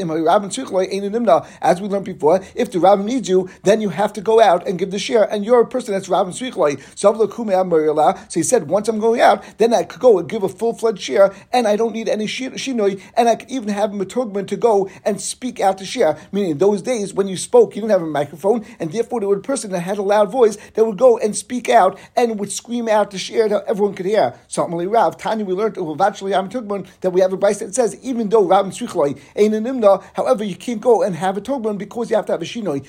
as 1.61 1.81
we 1.81 1.87
learned 1.87 2.05
before, 2.05 2.41
if 2.55 2.71
the 2.71 2.79
rabbi 2.79 3.03
needs 3.03 3.27
you, 3.29 3.49
then 3.63 3.81
you 3.81 3.89
have 3.89 4.13
to 4.13 4.21
go 4.21 4.39
out 4.41 4.64
and 4.67 4.77
give 4.79 4.91
the 4.91 4.99
share, 4.99 5.23
and 5.23 5.45
you're 5.45 5.61
a 5.61 5.67
person 5.67 5.93
that's 5.93 6.09
Rabbin 6.09 6.33
Tzrichloi. 6.33 6.79
So 6.95 8.39
he 8.39 8.43
said, 8.43 8.67
once 8.67 8.87
I'm 8.87 8.99
going 8.99 9.21
out, 9.21 9.43
then 9.57 9.73
I 9.73 9.83
could 9.83 9.99
go 9.99 10.19
and 10.19 10.29
give 10.29 10.43
a 10.43 10.49
full 10.49 10.73
fledged 10.73 11.01
share, 11.01 11.33
and 11.51 11.67
I 11.67 11.75
don't 11.75 11.93
need 11.93 12.09
any 12.09 12.25
shinoi, 12.25 13.01
and 13.15 13.29
I 13.29 13.35
could 13.35 13.49
even 13.49 13.69
have 13.69 13.93
a 13.93 13.95
matugman 13.95 14.47
to 14.47 14.57
go 14.57 14.89
and 15.03 15.19
speak 15.21 15.59
out 15.59 15.77
to 15.79 15.85
share. 15.85 16.17
Meaning, 16.31 16.51
in 16.51 16.57
those 16.57 16.81
days 16.81 17.13
when 17.13 17.27
you 17.27 17.37
spoke, 17.37 17.75
you 17.75 17.81
didn't 17.81 17.91
have 17.91 18.01
a 18.01 18.07
microphone, 18.07 18.65
and 18.79 18.91
therefore 18.91 19.19
there 19.19 19.29
was 19.29 19.39
a 19.39 19.41
person 19.41 19.71
that 19.71 19.81
had 19.81 19.97
a 19.97 20.01
loud 20.01 20.31
voice 20.31 20.57
that 20.73 20.85
would 20.85 20.97
go 20.97 21.17
and 21.17 21.35
speak 21.35 21.69
out 21.69 21.99
and 22.15 22.39
would 22.39 22.51
scream 22.51 22.87
out 22.87 23.11
the 23.11 23.17
share 23.17 23.47
that 23.49 23.63
everyone 23.67 23.93
could 23.93 24.05
hear. 24.05 24.33
So, 24.47 24.67
Rav, 24.67 25.17
Tanya, 25.17 25.45
we 25.45 25.53
learned 25.53 25.75
that 25.75 27.11
we 27.11 27.21
have 27.21 27.33
a 27.33 27.37
Bryce 27.37 27.59
that 27.59 27.75
says, 27.75 27.97
even 28.01 28.29
though 28.29 28.43
Rabbin 28.43 28.71
Tzrichloi 28.71 29.19
ain't 29.35 29.53
an 29.53 29.65
imna, 29.65 30.03
however, 30.13 30.43
you 30.43 30.55
can't 30.55 30.81
go 30.81 31.03
and 31.03 31.15
have 31.15 31.37
a 31.37 31.41
tugman 31.41 31.77
because 31.77 32.09
you 32.09 32.15
have 32.15 32.25
to 32.25 32.31
have 32.31 32.41
a 32.41 32.45
shinoi. 32.45 32.85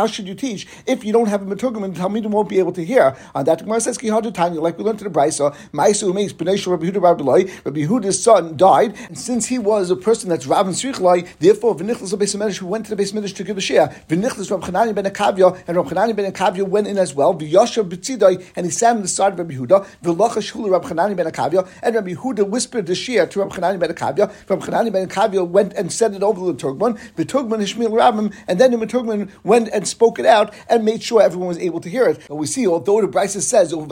How 0.00 0.06
should 0.06 0.26
you 0.26 0.34
teach 0.34 0.66
if 0.86 1.04
you 1.04 1.12
don't 1.12 1.26
have 1.26 1.42
a 1.42 1.44
matugman? 1.44 1.94
Talmidim 1.94 2.28
won't 2.30 2.48
be 2.48 2.58
able 2.58 2.72
to 2.72 2.82
hear. 2.82 3.14
On 3.34 3.44
that, 3.44 3.58
Gemara 3.58 3.82
says, 3.82 3.98
Tanya, 3.98 4.58
like 4.58 4.78
we 4.78 4.82
learned 4.82 4.98
to 5.00 5.04
the 5.04 5.10
Brisa, 5.10 5.54
Maisu 5.74 6.14
makes 6.14 6.32
B'nai 6.32 6.66
Rabbi 6.66 6.86
Yehuda 6.86 7.02
Rabbi 7.02 7.52
Rabbi 7.66 7.80
Yehuda's 7.80 8.22
son 8.22 8.56
died, 8.56 8.96
and 9.08 9.18
since 9.18 9.48
he 9.48 9.58
was 9.58 9.90
a 9.90 9.96
person 9.96 10.30
that's 10.30 10.46
Rabbin 10.46 10.72
Tzrichloi, 10.72 11.28
therefore, 11.38 11.76
V'nichlas 11.76 12.14
Beis 12.14 12.34
Medrash, 12.34 12.56
who 12.56 12.66
went 12.66 12.86
to 12.86 12.94
the 12.94 13.02
Medrash 13.02 13.34
to 13.34 13.44
give 13.44 13.58
a 13.58 13.60
share, 13.60 13.88
V'nichlas 14.08 14.50
Rabbi 14.50 14.68
Chanani 14.68 14.94
ben 14.94 15.04
Akavya, 15.04 15.62
and 15.68 15.76
Rabbi 15.76 15.90
Chanani 15.90 16.16
ben 16.16 16.32
Akavya 16.32 16.66
went 16.66 16.86
in 16.86 16.96
as 16.96 17.14
well, 17.14 17.34
V'yashav 17.34 17.90
B'tzidai, 17.90 18.42
and 18.56 18.64
he 18.64 18.72
sat 18.72 18.96
on 18.96 19.02
the 19.02 19.08
side 19.08 19.34
of 19.34 19.38
Rabbi 19.38 19.52
Yehuda, 19.52 19.86
V'lacha 20.02 20.40
Shula 20.40 20.70
Rabbi 20.70 20.88
Chanani 20.88 21.14
ben 21.14 21.26
Akavya, 21.26 21.68
and 21.82 21.94
Rabbi 21.94 22.14
Yehuda 22.14 22.48
whispered 22.48 22.86
the 22.86 22.94
share 22.94 23.26
to 23.26 23.40
Rabbi 23.40 23.54
Chanani 23.54 23.78
ben 23.78 23.90
Akavya, 23.90 24.32
Rabbi 24.48 24.64
Chanani 24.64 24.90
ben 24.90 25.06
Akavya 25.06 25.46
went 25.46 25.74
and 25.74 25.92
said 25.92 26.14
it 26.14 26.22
over 26.22 26.40
to 26.40 26.52
the 26.54 26.58
Turkman, 26.58 26.98
the 27.16 27.26
Turkman 27.26 27.60
Ishmael 27.60 27.90
Rabbim, 27.90 28.34
and 28.48 28.58
then 28.58 28.70
the 28.70 28.86
Turkman 28.86 29.30
went 29.44 29.68
and 29.74 29.86
spoke 29.90 30.18
it 30.18 30.26
out 30.26 30.54
and 30.68 30.84
made 30.84 31.02
sure 31.02 31.20
everyone 31.20 31.48
was 31.48 31.58
able 31.58 31.80
to 31.80 31.90
hear 31.90 32.08
it. 32.08 32.20
But 32.28 32.36
we 32.36 32.46
see, 32.46 32.66
although 32.66 33.00
the 33.00 33.08
Brisa 33.08 33.42
says, 33.42 33.74
oh, 33.74 33.86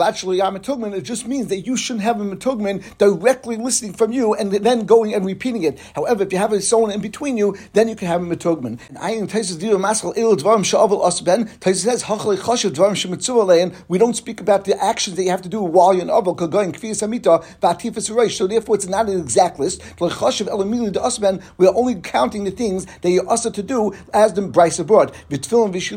it 0.93 1.03
just 1.03 1.27
means 1.27 1.47
that 1.47 1.59
you 1.59 1.77
shouldn't 1.77 2.03
have 2.03 2.21
a 2.21 2.23
Matugman 2.23 2.83
directly 2.97 3.57
listening 3.57 3.93
from 3.93 4.11
you 4.11 4.33
and 4.33 4.51
then 4.51 4.85
going 4.85 5.13
and 5.13 5.25
repeating 5.25 5.63
it. 5.63 5.79
However, 5.95 6.23
if 6.23 6.31
you 6.31 6.39
have 6.39 6.63
someone 6.63 6.91
in 6.91 7.01
between 7.01 7.37
you, 7.37 7.55
then 7.73 7.87
you 7.87 7.95
can 7.95 8.07
have 8.07 8.23
a 8.23 8.25
Matugman. 8.25 8.79
And 8.89 8.97
I 8.97 9.27
says, 9.27 9.57
we 13.87 13.97
don't 13.97 14.15
speak 14.15 14.41
about 14.41 14.65
the 14.65 14.83
actions 14.83 15.15
that 15.15 15.23
you 15.23 15.29
have 15.29 15.41
to 15.41 15.49
do 15.49 15.61
while 15.61 15.93
you're 15.93 16.03
in 16.03 16.09
Reish. 16.09 18.37
So 18.37 18.47
therefore, 18.47 18.75
it's 18.75 18.87
not 18.87 19.09
an 19.09 19.19
exact 19.19 19.59
list. 19.59 19.81
We're 19.99 21.75
only 21.75 21.95
counting 21.95 22.43
the 22.43 22.51
things 22.51 22.85
that 23.01 23.09
you're 23.09 23.27
also 23.27 23.49
to 23.49 23.63
do 23.63 23.93
as 24.13 24.33
the 24.33 24.41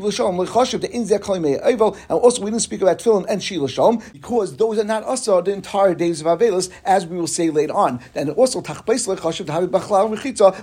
Bryce 0.00 0.18
abroad. 0.18 1.96
And 2.08 2.20
also, 2.20 2.42
we 2.42 2.50
didn't 2.50 2.62
speak 2.62 2.82
about 2.82 2.98
tefillin 2.98 3.26
and 3.28 3.42
shila 3.42 3.68
shalom 3.68 4.02
because 4.12 4.56
those 4.56 4.78
are 4.78 4.84
not 4.84 5.04
also 5.04 5.40
the 5.40 5.52
entire 5.52 5.94
days 5.94 6.20
of 6.20 6.26
Avelis, 6.26 6.70
as 6.84 7.06
we 7.06 7.16
will 7.16 7.26
say 7.26 7.50
later 7.50 7.74
on. 7.74 8.00
And 8.14 8.30
also, 8.30 8.60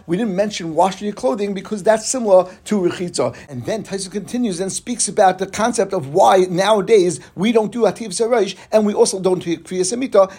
we 0.07 0.17
didn't 0.17 0.36
mention 0.36 0.75
washing 0.75 1.05
your 1.05 1.15
clothing 1.15 1.53
because 1.53 1.83
that's 1.83 2.07
similar 2.07 2.51
to 2.65 2.81
rechitza. 2.81 3.36
And 3.50 3.65
then 3.65 3.83
Taisa 3.83 4.12
continues 4.12 4.59
and 4.59 4.71
speaks 4.71 5.07
about 5.07 5.39
the 5.39 5.48
concept 5.48 5.93
of 5.93 6.13
why 6.13 6.45
nowadays 6.50 7.19
we 7.36 7.51
don't 7.51 7.71
do 7.71 7.81
ativ 7.81 8.09
sereish 8.09 8.55
and 8.71 8.86
we 8.86 8.93
also 8.93 9.19
don't 9.19 9.43
do 9.43 9.57
kriyas 9.57 9.89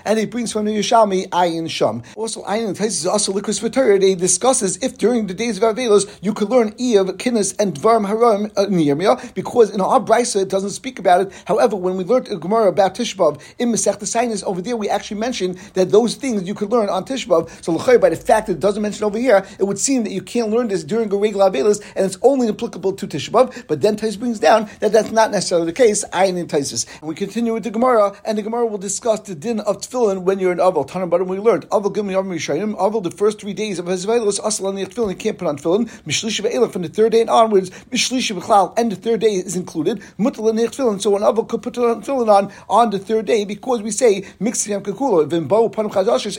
and 0.05 0.19
he 0.19 0.27
brings 0.27 0.53
from 0.53 0.65
the 0.65 0.73
Yishalmi 0.73 1.29
ayin 1.29 1.69
sham. 1.69 2.03
Also, 2.17 2.43
ayin 2.45 2.77
Taisa 2.77 2.87
is 2.87 3.07
also 3.07 3.33
liquid 3.33 3.59
for 3.59 3.99
He 3.99 4.15
discusses 4.15 4.77
if 4.83 4.97
during 4.99 5.27
the 5.27 5.35
days 5.35 5.59
of 5.59 5.63
Avelos 5.63 6.09
you 6.23 6.33
could 6.33 6.49
learn 6.51 6.73
Eev, 6.73 7.17
Kinnis, 7.17 7.55
and 7.59 7.75
Dvarim 7.75 8.07
Haram 8.07 8.51
uh, 8.57 8.67
in 8.81 8.97
Yirmiyah, 8.97 9.35
because 9.35 9.71
in 9.71 9.81
our 9.81 10.01
brisa 10.01 10.43
it 10.43 10.49
doesn't 10.49 10.71
speak 10.71 10.99
about 10.99 11.21
it. 11.23 11.33
However, 11.45 11.77
when 11.77 11.97
we 11.97 12.05
learned 12.05 12.29
Gemara 12.41 12.69
about 12.69 12.95
Tishbav 12.95 13.41
in 13.59 13.71
Masech 13.71 14.07
Sinus 14.07 14.43
over 14.45 14.63
there, 14.63 14.77
we 14.77 14.89
actually 14.89 15.21
mentioned 15.21 15.57
that 15.75 15.91
those 15.91 16.15
things 16.15 16.47
you 16.47 16.55
could 16.55 16.71
learn 16.71 16.89
on 16.89 17.05
Tishbav. 17.05 17.51
So 17.65 17.77
by 17.99 18.09
the 18.09 18.17
fact 18.17 18.47
that 18.47 18.55
it 18.55 18.61
doesn't 18.61 18.83
mention 18.83 19.05
over 19.05 19.19
here, 19.19 19.47
it 19.59 19.65
would 19.65 19.79
seem 19.79 20.05
that 20.05 20.13
you 20.13 20.23
can't 20.23 20.51
learn 20.51 20.69
this 20.69 20.85
during 20.85 21.13
a 21.13 21.17
regular 21.17 21.51
Avelis, 21.51 21.83
and 21.97 22.07
it's 22.07 22.19
only 22.23 22.49
applicable 22.49 22.93
to 22.95 23.07
Tishbav. 23.07 23.67
But 23.67 23.81
then 23.81 23.97
Tais 23.97 24.17
brings 24.17 24.39
down 24.39 24.69
that 24.81 24.93
that's 24.93 25.11
not 25.11 25.31
necessarily 25.31 25.67
the 25.67 25.73
case. 25.73 26.05
Ayin 26.13 26.37
in 26.37 26.47
Taisis. 26.47 26.87
And 27.01 27.09
we 27.09 27.15
continue 27.15 27.55
with 27.55 27.65
the 27.65 27.71
Gemara, 27.71 28.17
and 28.25 28.39
the 28.39 28.43
Gemara 28.43 28.67
will 28.67 28.79
discuss 28.79 29.21
the 29.21 29.35
din 29.35 29.61
of 29.61 29.79
tefillin 29.79 30.23
when 30.23 30.39
you're 30.39 30.53
in 30.53 30.59
Aval. 30.59 30.89
Tanabadam 30.89 31.27
we 31.27 31.39
learned 31.39 31.69
Aval 31.71 31.95
Gimli 31.95 32.13
Yom 32.13 32.29
Rishayim. 32.29 32.75
Aval 32.77 33.03
the 33.03 33.11
first 33.11 33.41
three 33.41 33.53
days 33.53 33.79
of 33.79 33.87
his 33.87 34.07
Avelis 34.07 34.45
Aslan 34.45 34.77
tefillin. 34.77 35.11
He 35.11 35.15
can't 35.17 35.39
put 35.39 35.49
on 35.49 35.59
tefillin. 35.59 35.89
Mishlishi 36.05 36.43
ve'elah 36.45 36.73
from 36.73 36.83
the 36.83 36.89
third 36.89 37.13
day 37.13 37.21
and 37.21 37.31
onwards. 37.31 37.71
Mishlishi 37.91 38.39
and 38.77 38.93
the 38.93 38.97
third 38.97 39.21
day 39.21 39.35
is 39.35 39.57
included. 39.57 40.01
Mutal 40.19 40.53
tefillin. 40.53 41.01
So 41.01 41.17
an 41.17 41.23
Aval 41.23 41.49
could 41.49 41.63
put 41.63 41.77
on 41.79 42.03
tefillin 42.03 42.29
on 42.29 42.53
on 42.69 42.91
the 42.91 42.99
third 42.99 43.27
day 43.27 43.45
because 43.45 43.83
we 43.83 43.91
say 43.91 44.25
mixing 44.39 44.81
kakula 44.81 45.29
v'imbo 45.29 45.73
panam 45.73 45.91
chadashes 45.91 46.39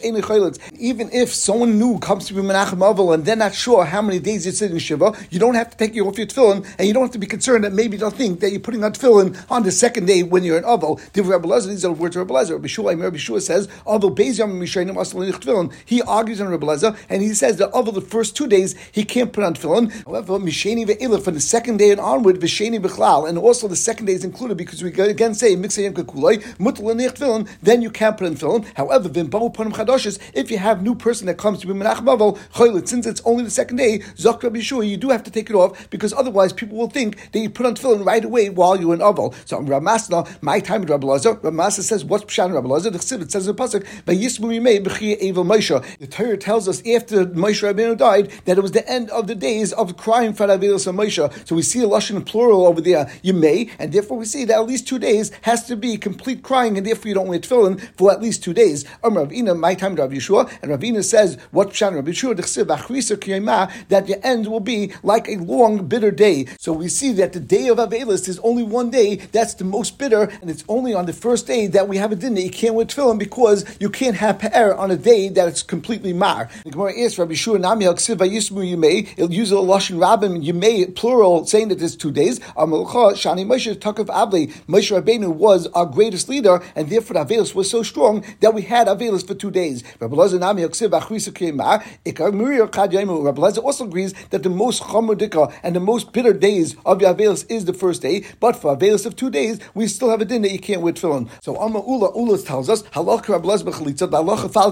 Even 0.79 1.09
if 1.11 1.33
someone 1.33 1.77
new 1.77 1.99
comes 1.99 2.27
to 2.27 2.33
be 2.33 2.41
Menachem 2.41 2.79
Aval 2.79 3.13
and 3.13 3.25
they're 3.25 3.35
not 3.35 3.53
sure 3.53 3.85
how 3.85 4.01
many 4.01 4.19
days 4.19 4.45
it's 4.45 4.61
in 4.61 4.77
Shiva, 4.77 5.13
you 5.29 5.39
don't 5.39 5.55
have 5.55 5.69
to 5.71 5.77
take 5.77 5.95
you 5.95 6.07
off 6.07 6.17
your 6.17 6.27
tefillin, 6.27 6.65
and 6.77 6.87
you 6.87 6.93
don't 6.93 7.03
have 7.03 7.11
to 7.11 7.19
be 7.19 7.27
concerned 7.27 7.63
that 7.63 7.73
maybe 7.73 7.97
they'll 7.97 8.09
think 8.09 8.39
that 8.39 8.51
you're 8.51 8.59
putting 8.59 8.83
on 8.83 8.93
tefillin 8.93 9.37
on 9.49 9.63
the 9.63 9.71
second 9.71 10.05
day 10.05 10.23
when 10.23 10.43
you're 10.43 10.57
in 10.57 10.63
Aval. 10.63 10.99
These 11.13 11.85
are 11.85 11.91
words 11.91 12.15
of 12.15 12.29
Rabbi 12.29 12.41
Lezer. 12.41 13.01
Rabbi 13.01 13.17
Shua, 13.17 13.41
says, 13.41 13.67
Aval 13.85 14.15
Beis 14.15 14.39
Yom 14.39 14.59
Mishayim 14.59 14.99
Asal 14.99 15.21
tefillin. 15.21 15.73
He 15.85 16.01
argues 16.01 16.41
on 16.41 16.49
Rabbi 16.49 16.71
and 17.09 17.21
he 17.21 17.33
says 17.33 17.57
that 17.57 17.71
Aval 17.71 17.93
the 17.93 18.01
first 18.01 18.35
two 18.35 18.47
days 18.47 18.75
he 18.91 19.03
can't 19.03 19.33
put 19.33 19.43
on 19.43 19.53
tefillin. 19.53 19.91
However, 20.05 20.39
Misheni 20.39 20.87
ve'ilif 20.87 21.23
from 21.23 21.33
the 21.33 21.41
second 21.41 21.77
day 21.77 21.91
and 21.91 21.99
onward, 21.99 22.20
Visheni 22.23 22.81
b'chlal, 22.81 23.27
and 23.27 23.37
also 23.37 23.67
the 23.67 23.75
second 23.75 24.05
day 24.05 24.13
is 24.13 24.23
included 24.23 24.57
because 24.57 24.81
we 24.83 24.89
again 24.91 25.33
say 25.33 25.55
tefillin, 25.55 27.47
then 27.61 27.81
you 27.81 27.89
can't 27.89 28.17
put 28.17 28.27
in 28.27 28.35
film. 28.35 28.65
However, 28.75 29.09
if 29.13 30.51
you 30.51 30.57
have 30.57 30.81
new 30.81 30.95
person 30.95 31.27
that 31.27 31.37
comes 31.37 31.59
to 31.61 31.67
be 31.67 31.73
Menachem 31.73 32.05
Aval, 32.05 32.87
since 32.87 33.05
it's 33.05 33.21
only 33.25 33.43
the 33.43 33.49
second 33.49 33.77
day, 33.77 33.99
Zok 34.15 34.43
Rabbi 34.43 34.59
you 34.59 34.97
do 34.97 35.09
have 35.09 35.23
to 35.23 35.31
take 35.31 35.49
it 35.49 35.55
off 35.55 35.89
because 35.89 36.13
otherwise 36.13 36.53
people 36.53 36.77
will 36.77 36.89
think 36.89 37.31
that 37.31 37.39
you 37.39 37.49
put 37.49 37.65
on 37.65 37.75
tefillin 37.75 38.05
right 38.05 38.23
away 38.23 38.49
while 38.49 38.79
you're 38.79 38.93
in 38.93 38.99
Aval. 38.99 39.33
So 39.47 39.59
Ramasna, 39.59 40.41
my 40.41 40.59
time 40.59 40.81
with 40.81 40.89
Rabbi 40.89 41.07
Lazar, 41.07 41.35
Ramasa 41.35 41.83
says, 41.83 42.05
what's 42.05 42.25
Pshan 42.25 42.53
Rabbi? 42.53 42.67
The 42.81 42.97
Chsiv, 42.97 43.21
it 43.21 43.31
says 43.31 43.47
in 43.47 43.55
the 43.55 43.61
Pasuk. 43.61 43.85
The 45.99 46.07
Torah 46.07 46.37
tells 46.37 46.67
us 46.67 46.79
after 46.87 47.25
Moshe 47.25 47.61
Rabbeinu 47.61 47.97
died 47.97 48.31
that 48.45 48.57
it 48.57 48.61
was 48.61 48.71
the 48.71 48.87
end 48.89 49.09
of 49.11 49.27
the 49.27 49.35
days 49.35 49.73
of 49.73 49.97
crying 49.97 50.33
for 50.33 50.47
Avilas 50.47 50.87
and 50.87 50.97
Moshe. 50.97 51.47
So 51.47 51.55
we 51.55 51.61
see 51.61 51.81
a 51.81 51.87
Lashon 52.01 52.25
plural 52.25 52.65
over 52.65 52.81
there, 52.81 53.05
Yimei, 53.23 53.69
and 53.77 53.91
therefore 53.93 54.17
we 54.17 54.25
see 54.25 54.45
that 54.45 54.55
at 54.55 54.65
least 54.65 54.87
two 54.87 54.99
days 54.99 55.31
has 55.43 55.65
to 55.65 55.75
be 55.75 55.97
complete 55.97 56.41
crying, 56.41 56.77
and 56.77 56.85
therefore 56.85 57.09
you 57.09 57.13
don't 57.13 57.27
wear 57.27 57.39
tefillin 57.39 57.79
for 57.97 58.11
at 58.11 58.21
least 58.21 58.43
two 58.43 58.53
days. 58.53 58.85
Um, 59.03 59.15
Ravina, 59.15 59.57
my 59.57 59.75
time 59.75 59.95
to 59.95 60.01
Rabbi 60.01 60.15
Yeshua, 60.15 60.51
and 60.61 60.71
Ravina 60.71 61.03
says, 61.03 61.37
what 61.51 61.69
Pshan 61.69 61.95
Rabbi 61.95 62.11
Yeshua, 62.11 62.35
the 62.35 63.83
that 63.89 64.07
the 64.07 64.25
end 64.25 64.47
will 64.47 64.59
be 64.59 64.93
like 65.03 65.27
a 65.27 65.37
long, 65.37 65.87
bitter 65.87 66.11
day. 66.11 66.47
So 66.59 66.73
we 66.73 66.87
see 66.87 67.11
that 67.13 67.33
the 67.33 67.39
day 67.39 67.67
of 67.67 67.77
Avelis 67.77 68.27
is 68.27 68.39
only 68.39 68.63
one 68.63 68.89
day, 68.89 69.15
that's 69.15 69.53
the 69.53 69.63
most 69.63 69.97
bitter, 69.97 70.23
and 70.41 70.49
it's 70.49 70.63
only 70.67 70.93
on 70.93 71.05
the 71.05 71.13
first 71.13 71.47
day 71.47 71.67
that 71.67 71.87
we 71.87 71.97
have 71.97 72.11
a 72.11 72.15
din 72.15 72.33
that 72.35 72.41
you 72.41 72.49
can't 72.49 72.75
wear 72.75 72.85
tefillin 72.85 73.19
because 73.19 73.65
you 73.79 73.89
can't 73.89 74.15
have 74.15 74.39
pe'er 74.39 74.73
on 74.75 74.89
a 74.91 74.97
day 74.97 75.29
that 75.29 75.47
it's 75.47 75.63
completely 75.63 76.13
mar. 76.13 76.49
The 76.63 76.71
Gemara 76.71 76.99
asks 76.99 77.19
Rabbi 77.19 77.33
Shua 77.33 77.59
Nami 77.59 77.85
Vayismu 77.85 78.75
Yimei. 78.75 79.09
It'll 79.13 79.33
use 79.33 79.51
a 79.51 79.55
lashon 79.55 79.97
rabbim 79.97 80.43
Yimei 80.43 80.95
plural, 80.95 81.45
saying 81.45 81.69
that 81.69 81.79
there's 81.79 81.90
two 81.95 82.11
days. 82.11 82.39
Amalcha 82.57 83.13
Shani 83.13 83.45
Moshe 83.45 83.75
Takav 83.75 84.07
Abli. 84.07 84.47
Moshe 84.67 84.91
Rabbeinu 85.01 85.29
was 85.33 85.67
our 85.67 85.85
greatest 85.85 86.29
leader, 86.29 86.61
and 86.75 86.89
therefore 86.89 87.23
Avelis 87.23 87.53
was 87.55 87.69
so 87.69 87.83
strong 87.83 88.23
that 88.39 88.53
we 88.53 88.63
had 88.63 88.87
Avelis 88.87 89.25
for 89.25 89.33
two 89.33 89.51
days. 89.51 89.83
Rabbi 89.99 90.15
Lezer. 90.15 90.39
Rabbi 93.25 93.41
Lezer 93.41 93.63
also 93.63 93.85
agrees 93.85 94.13
that 94.29 94.43
the 94.43 94.49
most 94.49 94.83
chamudika 94.83 95.53
and 95.63 95.75
the 95.75 95.79
most 95.79 96.11
bitter 96.13 96.33
days 96.33 96.75
of 96.85 96.99
Avelis 96.99 97.45
is 97.49 97.65
the 97.65 97.73
first 97.73 98.01
day, 98.01 98.23
but 98.39 98.55
for 98.55 98.75
Avelis 98.75 99.05
of 99.05 99.15
two 99.15 99.29
days, 99.29 99.59
we 99.73 99.87
still 99.87 100.09
have 100.09 100.21
a 100.21 100.25
din 100.25 100.41
that 100.43 100.51
you 100.51 100.59
can't 100.59 100.81
wear 100.81 100.93
tefillin. 100.93 101.29
So 101.41 101.61
Amma 101.61 101.79
Ula 101.79 102.11
Ula 102.15 102.37
tells 102.39 102.69
us 102.69 102.83
halacha 102.83 103.41
halacha 103.41 104.51
fal 104.51 104.71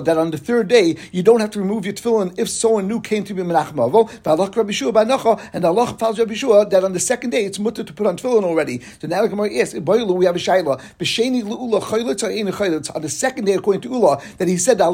that 0.00 0.18
on 0.18 0.30
the 0.30 0.38
third 0.38 0.68
day 0.68 0.96
you 1.12 1.22
don't 1.22 1.40
have 1.40 1.50
to 1.50 1.60
remove 1.60 1.84
your 1.84 1.94
tefillin 1.94 2.38
if 2.38 2.48
someone 2.48 2.88
new 2.88 3.00
came 3.00 3.24
to 3.24 3.34
be 3.34 3.42
menachem 3.42 3.74
avol. 3.74 4.10
Halacha 4.22 4.56
Rabbi 4.56 4.72
Shua 4.72 4.88
and 4.88 5.64
halacha 5.64 6.18
Rabbi 6.18 6.34
Shua 6.34 6.55
that 6.64 6.84
on 6.84 6.92
the 6.92 7.00
second 7.00 7.30
day 7.30 7.44
it's 7.44 7.58
mutter 7.58 7.84
to 7.84 7.92
put 7.92 8.06
on 8.06 8.16
tefillin 8.16 8.44
already. 8.44 8.80
So 9.00 9.08
now 9.08 9.22
the 9.22 9.28
Gemara 9.28 9.54
asks, 9.58 9.74
we 9.74 10.24
have 10.26 10.36
a 10.36 10.38
shaila 10.38 10.80
b'sheni 10.98 11.44
Ula 11.44 11.80
chayletz 11.80 12.22
or 12.22 12.30
ein 12.30 12.46
chayletz 12.52 12.94
on 12.94 13.02
the 13.02 13.08
second 13.08 13.44
day 13.44 13.54
according 13.54 13.82
to 13.82 13.88
Ula 13.88 14.20
that 14.38 14.48
he 14.48 14.56
said 14.56 14.78
that 14.78 14.86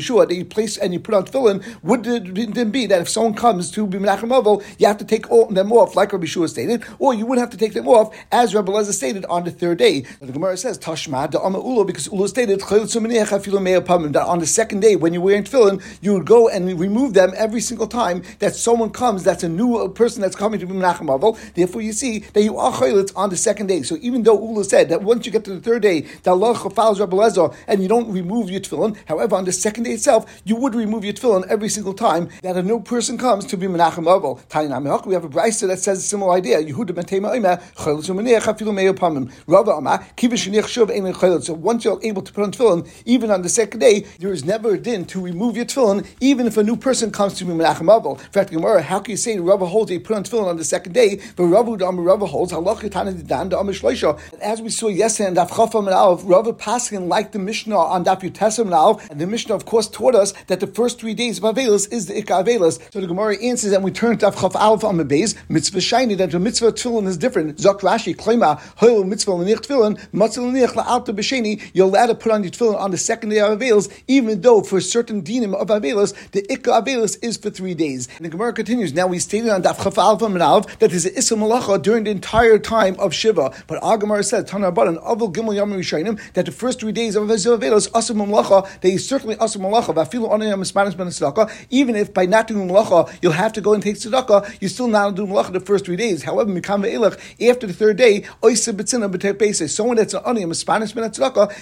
Shua 0.00 0.26
that 0.26 0.34
you 0.34 0.44
place 0.44 0.76
and 0.76 0.92
you 0.92 1.00
put 1.00 1.14
on 1.14 1.24
tefillin 1.24 1.64
would 1.82 2.06
it 2.06 2.54
then 2.54 2.70
be 2.70 2.86
that 2.86 3.00
if 3.00 3.08
someone 3.08 3.34
comes 3.34 3.70
to 3.70 3.86
be 3.86 3.98
menachem 3.98 4.30
avol 4.30 4.62
you 4.78 4.86
have 4.86 4.98
to 4.98 5.04
take 5.04 5.30
all 5.30 5.46
them 5.46 5.72
off 5.72 5.96
like 5.96 6.12
Rabbi 6.12 6.26
Shua 6.26 6.48
stated, 6.48 6.84
or 6.98 7.14
you 7.14 7.26
wouldn't 7.26 7.42
have 7.42 7.50
to 7.50 7.56
take 7.56 7.74
them 7.74 7.88
off 7.88 8.14
as 8.32 8.54
Rabbi 8.54 8.72
Lezer 8.72 8.92
stated 8.92 9.24
on 9.26 9.44
the 9.44 9.50
third 9.50 9.78
day. 9.78 10.00
The 10.20 10.32
Gemara 10.32 10.56
says 10.56 10.78
Tashma 10.78 11.34
Amma 11.44 11.58
Ula 11.58 11.84
because 11.84 12.06
Ula 12.08 12.28
stated 12.28 12.60
that 12.60 14.24
on 14.26 14.38
the 14.38 14.46
second 14.46 14.80
day 14.80 14.96
when 14.96 15.12
you're 15.12 15.22
wearing 15.22 15.44
tefillin, 15.44 15.82
you 16.00 16.12
would 16.14 16.26
go 16.26 16.48
and 16.48 16.78
remove 16.78 17.14
them 17.14 17.32
every 17.36 17.60
single 17.60 17.86
time 17.86 18.22
that 18.38 18.54
someone 18.54 18.90
comes 18.90 19.24
that's 19.24 19.42
a 19.42 19.48
new 19.48 19.88
person 19.90 20.20
that's 20.20 20.36
coming 20.36 20.60
to 20.60 20.66
be 20.66 20.74
Menachem 20.74 21.03
Aval. 21.08 21.38
Therefore, 21.54 21.82
you 21.82 21.92
see 21.92 22.20
that 22.20 22.42
you 22.42 22.56
are 22.58 22.72
chaylitz 22.72 23.12
on 23.16 23.30
the 23.30 23.36
second 23.36 23.66
day. 23.66 23.82
So 23.82 23.98
even 24.00 24.22
though 24.22 24.38
Ula 24.38 24.64
said 24.64 24.88
that 24.88 25.02
once 25.02 25.26
you 25.26 25.32
get 25.32 25.44
to 25.44 25.54
the 25.54 25.60
third 25.60 25.82
day, 25.82 26.02
that 26.22 26.30
Allah 26.30 26.54
follows 26.70 27.00
Rabbi 27.00 27.16
Lezer 27.16 27.54
and 27.66 27.82
you 27.82 27.88
don't 27.88 28.10
remove 28.10 28.50
your 28.50 28.60
tefillin, 28.60 28.96
however, 29.06 29.36
on 29.36 29.44
the 29.44 29.52
second 29.52 29.84
day 29.84 29.92
itself, 29.92 30.26
you 30.44 30.56
would 30.56 30.74
remove 30.74 31.04
your 31.04 31.14
tefillin 31.14 31.46
every 31.48 31.68
single 31.68 31.94
time 31.94 32.28
that 32.42 32.56
a 32.56 32.62
new 32.62 32.80
person 32.80 33.18
comes 33.18 33.44
to 33.46 33.56
be 33.56 33.66
Menachem 33.66 34.04
Aval. 34.04 35.06
We 35.06 35.14
have 35.14 35.24
a 35.24 35.28
brisa 35.28 35.66
that 35.68 35.78
says 35.78 35.98
a 35.98 36.02
similar 36.02 36.32
idea. 36.32 36.62
Yehuda 36.62 36.94
ben 36.94 37.04
Tema 37.04 37.28
chaylitz 37.28 38.08
u'menech 38.08 38.42
afilu 38.42 38.74
me'opamim. 38.74 39.30
Rava 39.46 39.72
Amar 39.72 39.98
shuv 40.16 40.90
ein 40.90 41.12
chaylitz. 41.12 41.44
So 41.44 41.54
once 41.54 41.84
you're 41.84 42.00
able 42.02 42.22
to 42.22 42.32
put 42.32 42.44
on 42.44 42.52
tefillin, 42.52 42.88
even 43.04 43.30
on 43.30 43.42
the 43.42 43.48
second 43.48 43.80
day, 43.80 44.06
there 44.18 44.32
is 44.32 44.44
never 44.44 44.74
a 44.74 44.78
din 44.78 45.04
to 45.06 45.20
remove 45.20 45.56
your 45.56 45.66
tefillin, 45.66 46.06
even 46.20 46.46
if 46.46 46.56
a 46.56 46.62
new 46.62 46.76
person 46.76 47.10
comes 47.10 47.34
to 47.34 47.44
be 47.44 47.52
menachem 47.52 47.86
aval. 47.86 48.18
In 48.18 48.30
fact, 48.30 48.50
Gemara, 48.50 48.82
how 48.82 49.00
can 49.00 49.10
you 49.12 49.16
say 49.16 49.38
Rava 49.38 49.66
holds 49.66 49.90
you 49.90 50.00
put 50.00 50.16
on 50.16 50.24
tefillin 50.24 50.46
on 50.46 50.56
the 50.56 50.64
second 50.64 50.92
day, 50.94 51.20
but 51.36 51.44
Rava 51.44 51.76
the 51.76 51.86
Rava 51.86 52.26
holds 52.26 52.52
halacha 52.52 52.90
tana 52.90 53.12
dan 53.12 53.50
the. 53.50 54.18
As 54.40 54.62
we 54.62 54.70
saw 54.70 54.88
yesterday 54.88 55.28
in 55.28 55.34
Daf 55.34 55.50
Chafam 55.50 55.80
and 55.80 55.90
Alf, 55.90 56.22
Rava 56.24 56.52
Paskin 56.52 57.08
like 57.08 57.32
the 57.32 57.38
Mishnah 57.38 57.76
on 57.76 58.04
Daf 58.04 58.22
Yutesam 58.22 58.72
and 58.72 59.10
and 59.10 59.20
the 59.20 59.26
Mishnah 59.26 59.54
of 59.54 59.66
course 59.66 59.88
taught 59.88 60.14
us 60.14 60.32
that 60.46 60.60
the 60.60 60.66
first 60.66 60.98
three 60.98 61.14
days 61.14 61.38
of 61.38 61.44
Avelis 61.44 61.92
is 61.92 62.06
the 62.06 62.14
Ikka 62.14 62.44
Avelis. 62.44 62.80
So 62.92 63.00
the 63.00 63.06
Gemara 63.06 63.36
answers, 63.42 63.72
and 63.72 63.84
we 63.84 63.90
turn 63.90 64.16
to 64.16 64.26
Daf 64.26 64.40
Chaf 64.40 64.56
Alf 64.56 64.84
on 64.84 64.96
the 64.96 65.04
base 65.04 65.34
mitzvah 65.48 65.80
shiny 65.80 66.14
that 66.14 66.30
the 66.30 66.38
mitzvah 66.38 66.72
tefillin 66.72 67.06
is 67.06 67.16
different. 67.16 67.58
Zok 67.58 67.80
Rashi, 67.80 68.16
Klema, 68.16 68.60
Hoil 68.76 69.04
mitzvah 69.04 69.32
l'nich 69.32 69.60
tefillin, 69.60 69.98
matzah 70.12 70.38
l'nich 70.38 70.74
la'alta 70.74 71.14
b'sheni, 71.14 71.62
you're 71.72 71.86
allowed 71.86 72.06
to 72.06 72.14
put 72.14 72.32
on 72.32 72.42
your 72.42 72.52
tefillin 72.52 72.78
on 72.78 72.90
the 72.90 72.98
second 72.98 73.30
day 73.30 73.40
of 73.40 73.58
Avelis, 73.58 73.90
even 74.06 74.40
though 74.40 74.62
for 74.62 74.80
certain 74.80 75.22
dinim 75.22 75.54
of 75.54 75.68
Avelis, 75.68 76.14
the 76.30 76.42
Ikka 76.42 76.82
Avelis 76.82 77.18
is 77.22 77.36
for 77.36 77.50
three 77.50 77.74
days. 77.74 78.08
And 78.16 78.26
the 78.26 78.30
Gemara 78.30 78.52
continues, 78.52 78.92
now 78.92 79.06
we 79.06 79.18
stated 79.18 79.50
on 79.50 79.62
Daf 79.62 79.82
Chaf 79.82 79.98
Alpha 79.98 80.26
Manav 80.26 80.78
that 80.84 80.90
there's 80.90 81.06
an 81.06 81.14
Issa 81.16 81.34
Malacha 81.34 81.80
during 81.80 82.04
the 82.04 82.10
entire 82.10 82.58
time 82.58 82.94
of 82.98 83.14
Shiva. 83.14 83.50
But 83.66 83.80
Gemara 83.98 84.22
said, 84.22 84.46
Tana 84.46 84.70
Rabbanan, 84.70 84.98
Avil 85.02 85.32
Gimel 85.32 85.56
Yom 85.56 85.72
Rishayim, 85.72 86.20
that 86.34 86.44
the 86.44 86.52
first 86.52 86.80
three 86.80 86.92
days 86.92 87.16
of 87.16 87.26
Avelis, 87.26 87.88
Asa 87.94 88.12
Malacha, 88.12 88.68
that 88.82 88.88
is 88.88 89.08
certainly 89.08 89.34
Asa 89.38 89.58
Malacha, 89.58 89.94
Vafilu 89.94 90.28
Anayam 90.28 90.60
Ismanis 90.60 90.94
Ben 90.94 91.48
even 91.70 91.96
if 91.96 92.12
by 92.12 92.26
not 92.26 92.48
doing 92.48 92.68
Malacha, 92.68 93.10
you'll 93.22 93.32
have 93.32 93.54
to 93.54 93.62
go 93.62 93.72
and 93.72 93.82
take 93.82 93.96
Tzedakah, 93.96 94.60
you 94.60 94.68
still 94.68 94.88
not 94.88 95.14
do 95.14 95.26
Malacha 95.26 95.54
the 95.54 95.60
first 95.60 95.86
three 95.86 95.96
days. 95.96 96.22
However, 96.22 96.50
Mikam 96.50 96.84
Ve'elach, 96.84 97.18
after 97.48 97.66
the 97.66 97.72
third 97.72 97.96
day, 97.96 98.20
Oisa 98.42 98.74
Betzina 98.74 99.10
B'Tepese, 99.10 99.70
someone 99.70 99.96
that's 99.96 100.12
an 100.12 100.22
Anayam 100.24 100.50
Ismanis 100.50 100.94
Ben 100.94 101.10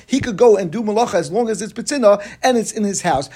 he 0.09 0.19
could 0.19 0.37
go 0.37 0.57
and 0.57 0.73
do 0.73 0.83
Malacha 0.83 1.15
as 1.15 1.31
long 1.31 1.49
as 1.49 1.63
it's 1.63 1.73
Betzina 1.73 2.21
and 2.43 2.59
it's 2.59 2.73
in 2.73 2.83
his 2.83 3.03
house. 3.03 3.31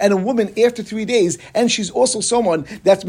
And 0.00 0.12
a 0.12 0.16
woman 0.16 0.58
after 0.58 0.82
three 0.82 1.04
days, 1.04 1.38
and 1.54 1.70
she's 1.70 1.90
also 1.90 2.20
someone 2.20 2.66
that's 2.82 3.04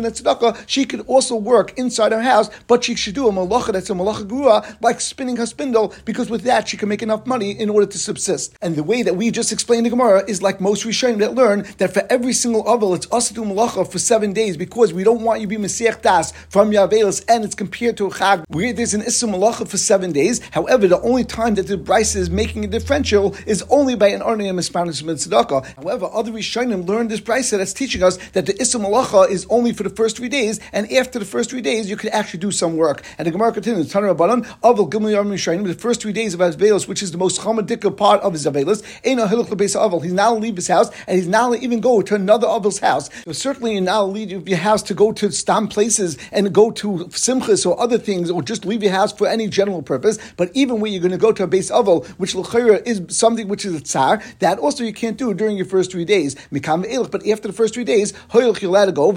Mispanish 0.00 0.24
min 0.24 0.34
tzedakah, 0.34 0.64
she 0.66 0.84
could 0.84 1.00
also 1.06 1.36
work 1.36 1.78
inside 1.78 2.12
her 2.12 2.22
house, 2.22 2.50
but 2.66 2.84
she 2.84 2.94
should 2.94 3.14
do 3.14 3.28
a 3.28 3.32
malacha 3.32 3.72
that's 3.72 3.90
a 3.90 3.92
malacha 3.92 4.26
gura, 4.26 4.76
like 4.80 5.00
spinning 5.00 5.36
her 5.36 5.46
spindle, 5.46 5.94
because 6.04 6.30
with 6.30 6.42
that 6.42 6.68
she 6.68 6.76
can 6.76 6.88
make 6.88 7.02
enough 7.02 7.26
money 7.26 7.52
in 7.52 7.70
order 7.70 7.86
to 7.86 7.98
subsist. 7.98 8.56
And 8.60 8.76
the 8.76 8.82
way 8.82 9.02
that 9.02 9.16
we 9.16 9.30
just 9.30 9.52
explained 9.52 9.86
the 9.86 9.90
Gemara 9.90 10.24
is 10.28 10.42
like 10.42 10.60
most 10.60 10.84
Rishonim 10.84 11.18
that 11.18 11.34
learn 11.34 11.66
that 11.78 11.92
for 11.92 12.02
every 12.10 12.32
single 12.32 12.64
avel 12.64 12.94
it's 12.96 13.10
us 13.12 13.28
to 13.28 13.34
do 13.34 13.42
malacha 13.42 13.90
for 13.90 13.98
seven 13.98 14.32
days 14.32 14.56
because 14.56 14.92
we 14.92 15.04
don't 15.04 15.22
want 15.22 15.40
you 15.40 15.46
to 15.46 15.50
be 15.50 15.56
Mesiach 15.56 16.02
Das 16.02 16.32
from 16.48 16.70
Yavelis, 16.70 17.24
and 17.28 17.44
it's 17.44 17.54
compared 17.54 17.96
to 17.96 18.06
a 18.06 18.10
Chag 18.10 18.44
where 18.48 18.72
there's 18.72 18.94
an 18.94 19.02
Issa 19.02 19.26
malacha 19.26 19.68
for 19.68 19.76
seven 19.76 20.12
days. 20.12 20.40
However, 20.50 20.88
the 20.88 21.00
only 21.00 21.24
time 21.24 21.54
that 21.54 21.66
the 21.66 21.76
Bryce 21.76 22.14
is 22.14 22.30
making 22.30 22.64
a 22.64 22.68
differential 22.68 23.34
is 23.46 23.62
only 23.70 23.96
by 23.96 24.08
an 24.08 24.20
Arniyam 24.20 24.56
Hispanic 24.56 24.94
Tzedakah. 24.94 25.64
However, 25.76 26.08
other 26.12 26.32
Rishonim 26.32 26.86
learned 26.86 27.10
this 27.10 27.20
Bryce 27.20 27.50
that's 27.50 27.72
teaching 27.72 28.02
us 28.02 28.16
that 28.32 28.46
the 28.46 28.60
Issa 28.60 28.78
malacha 28.78 29.28
is 29.30 29.46
only 29.50 29.72
for 29.72 29.82
the 29.82 29.89
the 29.90 29.96
first 29.96 30.16
three 30.16 30.28
days, 30.28 30.60
and 30.72 30.90
after 30.92 31.18
the 31.18 31.24
first 31.24 31.50
three 31.50 31.60
days, 31.60 31.90
you 31.90 31.96
could 31.96 32.10
actually 32.10 32.40
do 32.40 32.50
some 32.50 32.76
work. 32.76 33.02
And 33.18 33.26
the 33.26 33.32
Gemara 33.32 33.52
continues, 33.52 33.92
Tanur 33.92 34.14
Rabbanon, 34.14 34.46
Avil 34.62 34.88
Gimel 34.88 35.12
Yom 35.12 35.28
Rishayim, 35.28 35.66
the 35.66 35.74
first 35.74 36.00
three 36.00 36.12
days 36.12 36.34
of 36.34 36.40
Avelos, 36.40 36.88
which 36.88 37.02
is 37.02 37.12
the 37.12 37.18
most 37.18 37.40
chamadika 37.40 37.94
part 37.96 38.20
of 38.22 38.32
his 38.32 38.46
Avelos, 38.46 38.82
Eino 39.02 39.28
Hilach 39.28 39.48
Lebeis 39.48 39.76
Avil. 39.76 40.00
He's 40.00 40.12
not 40.12 40.40
leave 40.40 40.56
his 40.56 40.68
house, 40.68 40.90
and 41.06 41.16
he's 41.16 41.28
not 41.28 41.56
even 41.62 41.80
go 41.80 42.02
to 42.02 42.14
another 42.14 42.46
Avil's 42.46 42.78
house. 42.78 43.10
So 43.24 43.32
certainly 43.32 43.72
you're 43.74 43.82
not 43.82 44.02
leave 44.02 44.48
your 44.48 44.58
house 44.58 44.82
to 44.84 44.94
go 44.94 45.12
to 45.12 45.30
stam 45.32 45.68
places 45.68 46.16
and 46.32 46.52
go 46.54 46.70
to 46.70 47.06
simchas 47.10 47.66
or 47.66 47.78
other 47.80 47.98
things, 47.98 48.30
or 48.30 48.42
just 48.42 48.64
leave 48.64 48.82
your 48.82 48.92
house 48.92 49.12
for 49.12 49.26
any 49.26 49.48
general 49.48 49.82
purpose. 49.82 50.18
But 50.36 50.50
even 50.54 50.80
when 50.80 50.92
you're 50.92 51.02
going 51.02 51.12
to 51.12 51.18
go 51.18 51.32
to 51.32 51.42
a 51.44 51.46
base 51.46 51.70
Avil, 51.70 52.04
which 52.18 52.34
L'chayra 52.34 52.86
is 52.86 53.02
something 53.08 53.48
which 53.48 53.64
is 53.64 53.74
a 53.74 53.80
tsar, 53.80 54.22
that 54.38 54.58
also 54.58 54.84
you 54.84 54.92
can't 54.92 55.16
do 55.16 55.34
during 55.34 55.56
your 55.56 55.66
first 55.66 55.90
three 55.92 56.04
days. 56.04 56.34
Mikam 56.52 57.10
But 57.10 57.26
after 57.26 57.48
the 57.48 57.54
first 57.54 57.74
three 57.74 57.84
days, 57.84 58.12
you're 58.32 58.70
allowed 58.70 58.86
to 58.86 58.92
go. 58.92 59.10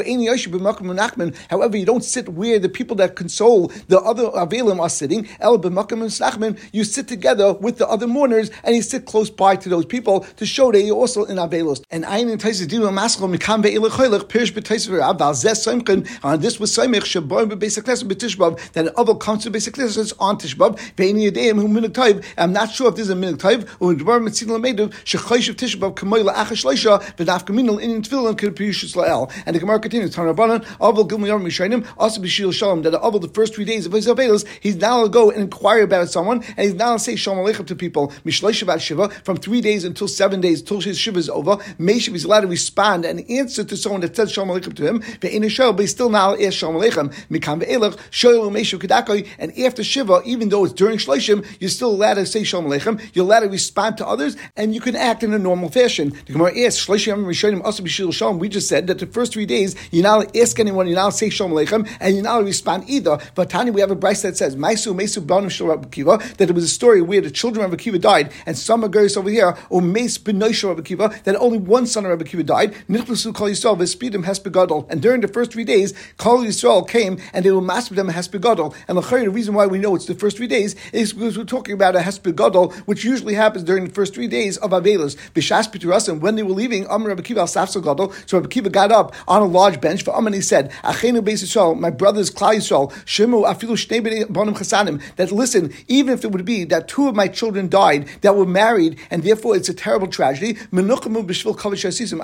However, 1.49 1.77
you 1.77 1.85
don't 1.85 2.03
sit 2.03 2.29
where 2.29 2.59
the 2.59 2.69
people 2.69 2.95
that 2.97 3.15
console 3.15 3.71
the 3.87 3.99
other 3.99 4.23
Avelim 4.25 4.79
are 4.79 4.89
sitting. 4.89 5.27
El 5.39 5.59
b'makom 5.59 6.03
Nachman, 6.19 6.59
you 6.71 6.83
sit 6.83 7.07
together 7.07 7.53
with 7.53 7.77
the 7.77 7.87
other 7.87 8.07
mourners 8.07 8.49
and 8.63 8.75
you 8.75 8.81
sit 8.81 9.05
close 9.05 9.29
by 9.29 9.55
to 9.55 9.69
those 9.69 9.85
people 9.85 10.21
to 10.37 10.45
show 10.45 10.71
that 10.71 10.81
you're 10.81 10.95
also 10.95 11.25
in 11.25 11.37
Avelos. 11.37 11.83
And 11.91 12.05
I 12.05 12.17
in 12.17 12.37
Taisis 12.37 12.67
Dinu 12.67 12.91
Maskal 12.91 13.33
Mikam 13.33 13.63
Ve'ilach 13.63 13.91
Choylech 13.91 14.23
Pirish 14.23 14.53
B'Taisis 14.53 14.89
V'Rav 14.89 16.23
and 16.23 16.41
this 16.41 16.59
was 16.59 16.75
Soimech 16.75 17.01
Shaboim 17.01 17.61
Lesson 17.87 18.07
B'Tishbav 18.07 18.71
that 18.73 18.87
an 18.87 19.19
comes 19.19 19.43
to 19.43 19.49
lessons 19.49 20.13
on 20.19 20.37
Tishbav 20.37 20.77
Ve'ini 20.95 21.31
Yadayim 21.31 21.61
Hu 21.61 21.67
Minik 21.67 21.93
Taiv 21.93 22.25
I'm 22.37 22.53
not 22.53 22.71
sure 22.71 22.89
if 22.89 22.95
this 22.95 23.05
is 23.05 23.11
a 23.11 23.15
Minik 23.15 23.37
Taiv 23.37 23.67
or 23.79 23.93
Dvar 23.93 24.21
Mitzin 24.21 24.47
Lamedu 24.47 24.89
Shechaysh 25.03 25.53
Tishbav 25.55 25.95
Kamoy 25.95 26.23
La'achash 26.23 26.65
Leisha 26.65 27.01
V'Daf 27.15 27.45
Kaminal 27.45 27.81
In 27.81 28.01
Tefillin 28.01 28.37
Kid 28.37 28.55
La'el 28.55 29.31
and 29.45 29.55
the 29.55 29.59
Gemara 29.59 29.79
continues 29.79 30.15
Tanrabanan 30.43 30.65
Avel 30.77 31.07
Gilmi 31.07 31.27
Yom 31.27 31.85
Also 31.97 32.21
B'Shil 32.21 32.53
Shalom 32.53 32.81
that 32.83 32.93
Avel 32.93 33.21
the 33.21 33.27
first 33.29 33.55
three 33.55 33.65
days 33.65 33.85
of 33.85 33.93
his 33.93 34.07
Avelis 34.07 34.45
he's 34.59 34.75
now 34.75 35.03
to 35.03 35.09
go 35.09 35.29
and 35.29 35.41
inquire 35.41 35.83
about 35.83 36.09
someone 36.09 36.43
and 36.43 36.59
he's 36.59 36.73
now 36.73 36.93
to 36.93 36.99
say 36.99 37.15
Shalom 37.15 37.39
Aleichem 37.39 37.65
to 37.67 37.75
people. 37.75 38.09
Mishleisha 38.25 38.65
Bat 38.65 38.81
Shiva 38.81 39.09
from 39.09 39.37
three 39.37 39.61
days 39.61 39.83
until 39.83 40.07
seven 40.07 40.41
days 40.41 40.61
till 40.61 40.81
his 40.81 40.97
Shiva 40.97 41.19
is 41.19 41.29
over 41.29 41.57
Meshiv 41.79 42.13
is 42.15 42.23
allowed 42.23 42.41
to 42.41 42.47
respond 42.47 43.05
and 43.05 43.29
answer 43.29 43.63
to 43.63 43.77
someone 43.77 44.01
that 44.01 44.15
says 44.15 44.31
Shalom 44.31 44.49
Aleichem 44.49 44.75
to 44.75 44.87
him. 44.87 45.01
Ve'in 45.01 45.49
Shel 45.49 45.73
but 45.73 45.81
he 45.81 45.87
still 45.87 46.09
now 46.09 46.33
asks 46.33 46.55
Shalom 46.55 46.75
Aleichem. 46.75 47.13
Mikam 47.29 47.63
Ve'elech 47.63 47.97
Shoyel 48.11 48.51
Meshiv 48.51 48.79
Kedakoi 48.79 49.27
and 49.39 49.57
after 49.59 49.83
Shiva 49.83 50.21
even 50.25 50.49
though 50.49 50.65
it's 50.65 50.73
during 50.73 50.97
Shleishim 50.97 51.45
you're 51.59 51.69
still 51.69 51.91
allowed 51.91 52.15
to 52.15 52.25
say 52.25 52.43
Shalom 52.43 52.65
Aleichem. 52.65 53.01
You're 53.13 53.25
allowed 53.25 53.41
to 53.41 53.49
respond 53.49 53.97
to 53.97 54.07
others 54.07 54.35
and 54.55 54.73
you 54.73 54.81
can 54.81 54.95
act 54.95 55.23
in 55.23 55.33
a 55.33 55.39
normal 55.39 55.69
fashion. 55.69 56.09
The 56.25 56.33
Gemara 56.33 56.65
asks 56.65 56.85
Shleishim 56.85 57.25
Rishonim 57.25 57.63
also 57.63 57.83
B'Shil 57.83 58.13
Shalom 58.13 58.39
we 58.39 58.49
just 58.49 58.67
said 58.67 58.87
that 58.87 58.99
the 58.99 59.07
first 59.07 59.33
three 59.33 59.45
days 59.45 59.75
you're 59.91 60.03
not 60.03 60.32
ask 60.35 60.59
anyone 60.59 60.87
you're 60.87 60.95
not 60.95 61.11
say 61.11 61.29
Shalom 61.29 61.51
Aleichem 61.51 61.89
and 61.99 62.15
you're 62.15 62.23
not 62.23 62.43
respond 62.43 62.89
either. 62.89 63.17
But 63.35 63.49
Tani 63.49 63.71
we 63.71 63.81
have 63.81 63.91
a 63.91 63.95
Bryce 63.95 64.21
that 64.23 64.37
says 64.37 64.55
Maisu 64.55 64.95
Mesu 64.95 65.21
Banim 65.21 65.49
Shal 65.49 65.77
Kiva 65.77 66.17
that 66.37 66.49
it 66.49 66.53
was 66.53 66.63
a 66.63 66.67
story 66.67 67.01
where 67.01 67.21
the 67.21 67.31
children 67.31 67.65
of 67.65 67.71
Akiva 67.71 67.99
died 67.99 68.31
and 68.45 68.57
some 68.57 68.83
are 68.83 68.89
girls 68.89 69.17
over 69.17 69.29
here 69.29 69.57
or 69.69 69.81
Meis 69.81 70.17
Benoisha 70.17 70.69
of 70.71 70.77
Akiva 70.77 71.23
that 71.23 71.35
only 71.37 71.57
one 71.57 71.85
son 71.85 72.05
of 72.05 72.19
Akiva 72.19 72.45
died. 72.45 72.73
Nichlusu 72.89 73.33
Kol 73.33 73.49
Yisrael 73.49 73.77
Vespedim 73.77 74.25
Hespegadol 74.25 74.89
and 74.89 75.01
during 75.01 75.21
the 75.21 75.27
first 75.27 75.51
three 75.51 75.63
days 75.63 75.93
Kol 76.17 76.39
Yisrael 76.39 76.87
came 76.87 77.19
and 77.33 77.45
they 77.45 77.51
will 77.51 77.61
master 77.61 77.95
them 77.95 78.09
Hespegadol 78.09 78.75
and 78.87 78.97
the 78.97 79.29
reason 79.29 79.53
why 79.53 79.65
we 79.67 79.77
know 79.77 79.95
it's 79.95 80.05
the 80.05 80.15
first 80.15 80.37
three 80.37 80.47
days 80.47 80.75
is 80.91 81.13
because 81.13 81.37
we're 81.37 81.43
talking 81.43 81.73
about 81.73 81.95
a 81.95 81.99
Hespegadol 81.99 82.73
which 82.85 83.03
usually 83.03 83.33
happens 83.33 83.63
during 83.63 83.85
the 83.85 83.93
first 83.93 84.13
three 84.13 84.27
days 84.27 84.57
of 84.57 84.71
Avelos. 84.71 85.15
Bishas 85.33 85.71
Piturasim 85.71 86.19
when 86.19 86.35
they 86.35 86.43
were 86.43 86.53
leaving 86.53 86.87
Amr 86.87 87.09
Rabbi 87.09 87.21
Kiva 87.21 87.41
al 87.41 87.47
Gadol. 87.47 88.13
So 88.25 88.37
Rabbi 88.37 88.49
Kiva 88.49 88.69
got 88.69 88.91
up 88.91 89.13
on 89.27 89.41
a 89.41 89.45
large 89.45 89.79
bench 89.79 90.03
for 90.03 90.15
Amr 90.23 90.29
and 90.29 90.35
he 90.35 90.41
said 90.41 90.71
Achenu 90.83 91.19
Beis 91.21 91.43
Yisrael 91.43 91.77
my 91.77 91.89
brothers 91.89 92.31
Klal 92.31 92.55
Yisrael 92.55 92.91
Shemu 93.03 93.45
Afilu 93.45 93.75
Shnei 93.75 94.25
Bonim 94.27 94.55
Chasanim 94.55 95.01
that 95.17 95.31
listen 95.31 95.73
even 95.87 96.13
if 96.13 96.23
it 96.23 96.31
would 96.31 96.45
be 96.45 96.63
that 96.63 96.87
two 96.87 97.09
of 97.09 97.15
my 97.15 97.27
children 97.27 97.67
died 97.67 98.07
that 98.21 98.35
were 98.37 98.45
married 98.45 98.97
and 99.11 99.23
therefore 99.23 99.55
it's 99.55 99.67
a 99.67 99.73
terrible 99.73 100.07
tragedy 100.07 100.57
I 100.71 100.81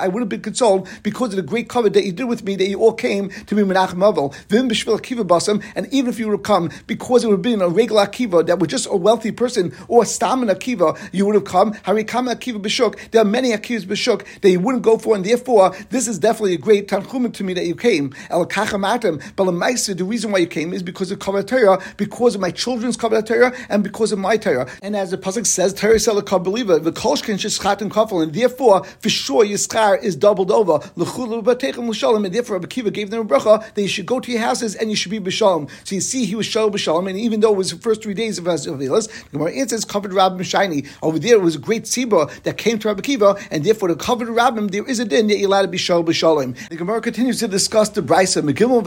would 0.07 0.21
have 0.21 0.29
been 0.29 0.41
consoled 0.41 0.87
because 1.03 1.29
of 1.31 1.35
the 1.35 1.41
great 1.41 1.67
cover 1.67 1.89
that 1.89 2.05
you 2.05 2.11
did 2.13 2.23
with 2.25 2.43
me 2.43 2.55
that 2.55 2.67
you 2.69 2.79
all 2.79 2.93
came 2.93 3.29
to 3.29 3.55
be 3.55 3.63
Menachem 3.63 3.99
Avel 3.99 4.33
Vim 4.47 4.69
B'Shvil 4.69 4.97
Akiva 4.99 5.27
Basam 5.27 5.61
and 5.75 5.93
even 5.93 6.09
if 6.09 6.19
you 6.19 6.27
would 6.27 6.37
have 6.37 6.43
come 6.43 6.69
because 6.87 7.23
it 7.23 7.27
would 7.27 7.33
have 7.33 7.41
been 7.41 7.61
a 7.61 7.67
regular 7.67 8.05
Akiva 8.05 8.45
that 8.45 8.59
was 8.59 8.69
just 8.69 8.87
a 8.89 8.95
wealthy 8.95 9.31
person 9.31 9.75
or 9.89 10.03
a 10.03 10.05
Stamin 10.05 10.49
Akiva 10.53 10.97
you 11.11 11.25
would 11.25 11.35
have 11.35 11.45
come. 11.45 11.73
Harikam 11.73 12.33
Akiva 12.33 12.61
B'Shuk 12.61 13.11
there 13.11 13.21
are 13.21 13.25
many 13.25 13.51
Akivas 13.51 13.85
B'Shuk 13.85 14.25
that 14.41 14.49
you 14.49 14.59
wouldn't 14.59 14.83
go 14.83 14.97
for 14.97 15.15
and 15.15 15.25
therefore 15.25 15.75
this 15.89 16.07
is 16.07 16.17
definitely 16.19 16.53
a 16.53 16.57
great 16.57 16.87
Tanchumim 16.87 17.33
to 17.33 17.43
me 17.43 17.53
that 17.53 17.65
you 17.65 17.75
came 17.75 17.88
El 17.97 18.45
Kachamatim 18.45 19.21
but 19.35 19.45
the 19.45 20.05
reason 20.05 20.31
why 20.31 20.39
you 20.39 20.47
came 20.47 20.73
is 20.73 20.83
because 20.83 21.11
of 21.11 21.19
Kavod 21.19 21.47
Torah 21.47 21.81
because 21.97 22.35
of 22.35 22.41
my 22.41 22.51
children's 22.51 22.97
Kavod 22.97 23.25
Torah 23.25 23.53
and 23.69 23.83
because 23.83 24.11
of 24.11 24.19
my 24.19 24.37
Torah 24.37 24.69
and 24.81 24.95
as 24.95 25.11
the 25.11 25.17
pasuk 25.17 25.45
says 25.45 25.73
Torah 25.73 25.99
Sel 25.99 26.21
Believer 26.21 26.79
the 26.79 26.91
Kolshkin 26.91 27.35
Shishchat 27.35 27.81
and 27.81 27.91
Kafel 27.91 28.21
and 28.23 28.33
therefore 28.33 28.83
for 28.83 29.09
sure 29.09 29.43
Yiskar 29.43 30.01
is 30.03 30.15
doubled 30.15 30.51
over 30.51 30.79
L'chulu 30.95 31.43
B'Techem 31.43 31.87
L'Shalom 31.89 32.25
and 32.25 32.33
therefore 32.33 32.57
Rabbi 32.57 32.67
Kiva 32.67 32.91
gave 32.91 33.09
them 33.09 33.21
a 33.21 33.25
bracha 33.25 33.73
that 33.73 33.81
you 33.81 33.87
should 33.87 34.05
go 34.05 34.19
to 34.19 34.31
your 34.31 34.41
houses 34.41 34.75
and 34.75 34.89
you 34.89 34.95
should 34.95 35.11
be 35.11 35.19
b'shalom. 35.19 35.69
So 35.83 35.95
you 35.95 36.01
see, 36.01 36.25
he 36.25 36.35
was 36.35 36.45
shalom 36.45 36.71
b'shalom, 36.71 37.09
and 37.09 37.17
even 37.17 37.39
though 37.39 37.53
it 37.53 37.57
was 37.57 37.71
the 37.71 37.77
first 37.77 38.03
three 38.03 38.13
days 38.13 38.37
of 38.37 38.45
Avilas, 38.45 39.07
the 39.25 39.37
Gemara 39.37 39.53
answers 39.53 39.85
covered 39.85 40.11
Rabbim 40.11 40.43
Shiny. 40.43 40.85
Over 41.01 41.19
there, 41.19 41.35
it 41.35 41.41
was 41.41 41.55
a 41.55 41.59
great 41.59 41.83
tzibah 41.83 42.43
that 42.43 42.57
came 42.57 42.79
to 42.79 42.89
Rabbi 42.89 43.01
Kiva, 43.01 43.37
and 43.51 43.63
therefore 43.63 43.89
the 43.89 43.95
covered 43.95 44.27
Rabbim, 44.27 44.71
there 44.71 44.85
is 44.85 44.99
a 44.99 45.05
din 45.05 45.27
that 45.27 45.37
you're 45.37 45.47
allowed 45.47 45.63
to 45.63 45.67
be 45.67 45.77
shalom 45.77 46.05
b'shalom. 46.05 46.69
The 46.69 46.75
Gemara 46.75 47.01
continues 47.01 47.39
to 47.39 47.47
discuss 47.47 47.78
the 47.87 48.01
brisa 48.01 48.41
Megillah 48.41 48.83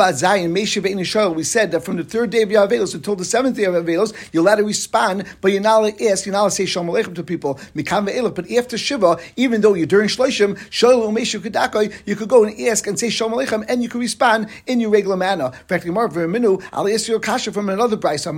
Meshiv 0.52 0.84
Ein 0.86 1.34
We 1.34 1.44
said 1.44 1.70
that 1.72 1.80
from 1.82 1.96
the 1.96 2.04
third 2.04 2.28
day 2.28 2.42
of 2.42 2.50
Yavelos 2.50 2.94
until 2.94 3.16
the 3.16 3.24
seventh 3.24 3.56
day 3.56 3.64
of 3.64 3.74
Yavelos, 3.74 4.12
you're 4.32 4.42
allowed 4.42 4.56
to 4.56 4.64
respond, 4.64 5.24
but 5.40 5.50
you're 5.50 5.62
not 5.62 5.80
allowed 5.80 5.96
to 5.96 6.08
ask, 6.08 6.26
you're 6.26 6.34
not 6.34 6.40
allowed 6.40 6.48
to 6.50 6.54
say 6.56 6.66
shalom 6.66 6.88
aleichem 6.88 7.14
to 7.14 7.22
people. 7.22 7.54
Mikam 7.74 8.06
ve'elach. 8.06 8.34
But 8.34 8.50
after 8.50 8.76
Shiva, 8.76 9.18
even 9.36 9.62
though 9.62 9.72
you're 9.72 9.86
during 9.86 10.08
Shloshim, 10.08 10.58
shalom 10.68 11.14
Meshiv 11.16 11.40
Kedakoy, 11.40 11.94
you 12.04 12.16
could 12.16 12.28
go 12.28 12.44
and 12.44 12.60
ask 12.68 12.86
and 12.86 12.98
say 12.98 13.08
shalom 13.08 13.32
aleichem, 13.32 13.64
and 13.66 13.82
you 13.82 13.88
could 13.88 14.02
respond 14.02 14.48
in 14.66 14.78
your 14.78 14.90
regular 14.90 15.16
manner. 15.16 15.46
In 15.46 15.66
fact, 15.68 15.86
Gemara 15.86 16.10
Verminu, 16.10 16.62
I'll 16.74 16.86
ask 16.86 17.08
you 17.08 17.16
a 17.16 17.20
kasha 17.20 17.50
from 17.50 17.70
another 17.70 17.96
brisa. 17.96 18.32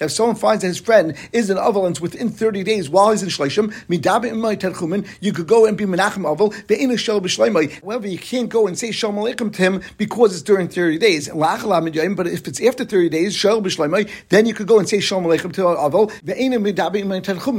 If 0.00 0.12
someone 0.12 0.36
finds 0.36 0.62
that 0.62 0.68
his 0.68 0.78
friend 0.78 1.14
is 1.32 1.48
in 1.48 1.56
Aval 1.56 2.00
within 2.00 2.28
30 2.28 2.62
days 2.62 2.90
while 2.90 3.12
he's 3.12 3.22
in 3.22 3.28
Shleishim, 3.30 3.72
you 5.20 5.32
could 5.32 5.46
go 5.46 5.64
and 5.64 5.78
be 5.78 5.84
Menachem 5.84 6.24
Aval, 6.24 6.52
However, 7.86 8.08
you 8.08 8.18
can't 8.18 8.48
go 8.48 8.65
and 8.66 8.78
say 8.78 8.90
Shalom 8.90 9.16
Aleichem 9.16 9.52
to 9.54 9.62
him 9.62 9.80
because 9.96 10.34
it's 10.34 10.42
during 10.42 10.68
30 10.68 10.98
days. 10.98 11.28
But 11.28 12.26
if 12.26 12.46
it's 12.46 12.60
after 12.60 12.84
30 12.84 13.08
days, 13.08 13.42
then 14.28 14.46
you 14.46 14.54
could 14.54 14.66
go 14.66 14.78
and 14.78 14.88
say 14.88 15.00
Shalom 15.00 15.24
Aleichem 15.24 15.52
to 15.54 15.62
Aval. 15.62 16.10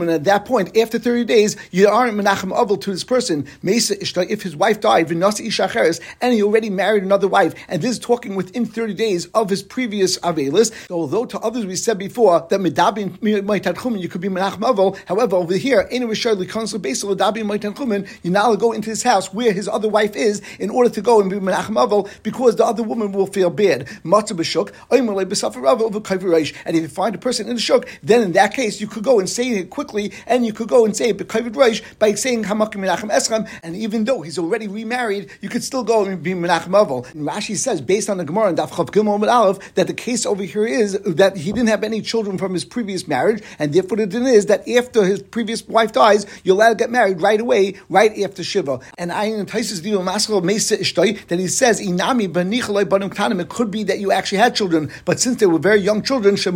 And 0.02 0.12
at 0.12 0.24
that 0.24 0.46
point, 0.46 0.78
after 0.78 1.00
30 1.00 1.26
days, 1.26 1.56
you 1.72 1.88
aren't 1.88 2.18
Menachem 2.18 2.52
Aval 2.52 2.80
to 2.82 2.92
this 2.92 3.04
person. 3.04 3.48
If 3.64 4.44
his 4.44 4.56
wife 4.56 4.82
died, 4.82 5.12
and 5.12 6.34
he 6.34 6.44
already 6.44 6.70
married 6.70 7.04
another 7.04 7.28
wife, 7.28 7.54
and 7.68 7.82
this 7.82 7.92
is 7.92 8.00
talking 8.00 8.36
within 8.36 8.66
30 8.66 8.94
days 8.94 9.26
of 9.28 9.50
his 9.50 9.64
previous 9.64 10.20
Avelis. 10.20 10.72
Although 10.92 11.26
to 11.26 11.40
others 11.40 11.66
we 11.66 11.76
said 11.76 11.98
before 11.98 12.46
that 12.50 12.60
Medabin 12.60 13.18
Maitadchumin, 13.20 14.00
you 14.00 14.10
could 14.10 14.22
be 14.22 14.30
Menachem 14.30 14.60
Aval, 14.60 14.96
however, 15.06 15.36
over 15.36 15.56
here, 15.56 15.88
you 15.92 16.00
now 18.32 18.56
go 18.56 18.72
into 18.72 18.90
his 18.90 19.04
house 19.04 19.34
where 19.34 19.52
his 19.52 19.68
other 19.68 19.90
wife 19.90 20.16
is 20.16 20.42
in 20.60 20.70
order 20.70 20.90
to 20.90 20.97
go 21.02 21.22
and 21.22 21.30
be 21.30 21.38
Menachem 21.38 21.76
Aval 21.76 22.10
because 22.24 22.56
the 22.56 22.66
other 22.66 22.84
woman 22.84 23.12
will 23.12 23.28
feel 23.28 23.50
bad. 23.50 23.88
And 24.04 24.14
if 26.76 26.82
you 26.82 26.88
find 26.88 27.16
a 27.16 27.18
person 27.18 27.48
in 27.48 27.56
the 27.56 27.62
shuk, 27.62 27.88
then 28.04 28.22
in 28.22 28.32
that 28.34 28.54
case 28.54 28.80
you 28.82 28.88
could 28.88 29.04
go 29.04 29.20
and 29.20 29.30
say 29.30 29.50
it 29.50 29.70
quickly, 29.70 30.14
and 30.26 30.46
you 30.46 30.54
could 30.54 30.68
go 30.68 30.86
and 30.86 30.96
say 30.96 31.10
it 31.10 31.18
by 31.18 32.14
saying 32.14 32.44
Hamakim 32.44 32.76
Menachem 32.76 33.12
Eschem, 33.12 33.50
and 33.64 33.76
even 33.76 34.04
though 34.06 34.22
he's 34.22 34.38
already 34.38 34.68
remarried, 34.68 35.30
you 35.42 35.50
could 35.50 35.64
still 35.64 35.84
go 35.84 36.06
and 36.06 36.22
be 36.22 36.34
Menachem 36.34 36.70
Aval. 36.70 37.12
And 37.14 37.28
Rashi 37.28 37.56
says, 37.56 37.82
based 37.82 38.10
on 38.10 38.18
the 38.18 38.26
Gemara 38.26 38.50
and 38.50 38.58
Daf 38.58 38.70
Chav 38.70 38.88
Gimel 38.88 39.28
Aleph, 39.28 39.74
that 39.76 39.88
the 39.88 39.94
case 39.94 40.26
over 40.26 40.44
here 40.44 40.66
is 40.66 40.94
that 41.02 41.38
he 41.38 41.52
didn't 41.52 41.70
have 41.70 41.84
any 41.84 42.02
children 42.02 42.38
from 42.38 42.54
his 42.54 42.66
previous 42.66 43.08
marriage, 43.08 43.44
and 43.60 43.74
therefore 43.74 43.98
the 43.98 44.08
din 44.08 44.26
is 44.28 44.46
that 44.48 44.68
after 44.68 45.04
his 45.04 45.22
previous 45.22 45.68
wife 45.68 45.92
dies, 45.92 46.26
you're 46.44 46.56
allowed 46.56 46.70
to 46.70 46.76
get 46.76 46.90
married 46.90 47.22
right 47.22 47.40
away, 47.40 47.76
right 47.90 48.18
after 48.20 48.44
Shiva. 48.44 48.80
And 48.98 49.12
Ayin 49.12 49.46
Taisus 49.46 49.82
Dio 49.82 50.02
Maskal 50.02 50.44
Mesa 50.44 50.77
Ishtoi, 50.78 51.28
that 51.28 51.40
he 51.40 51.48
says, 51.48 51.82
Inami 51.82 52.32
Banim 52.32 53.40
it 53.40 53.50
could 53.50 53.72
be 53.72 53.84
that 53.84 54.00
you 54.00 54.12
actually 54.12 54.38
had 54.40 54.56
children, 54.56 54.92
but 55.06 55.20
since 55.20 55.38
they 55.38 55.46
were 55.46 55.60
very 55.60 55.80
young 55.80 56.02
children, 56.02 56.38
you're 56.38 56.56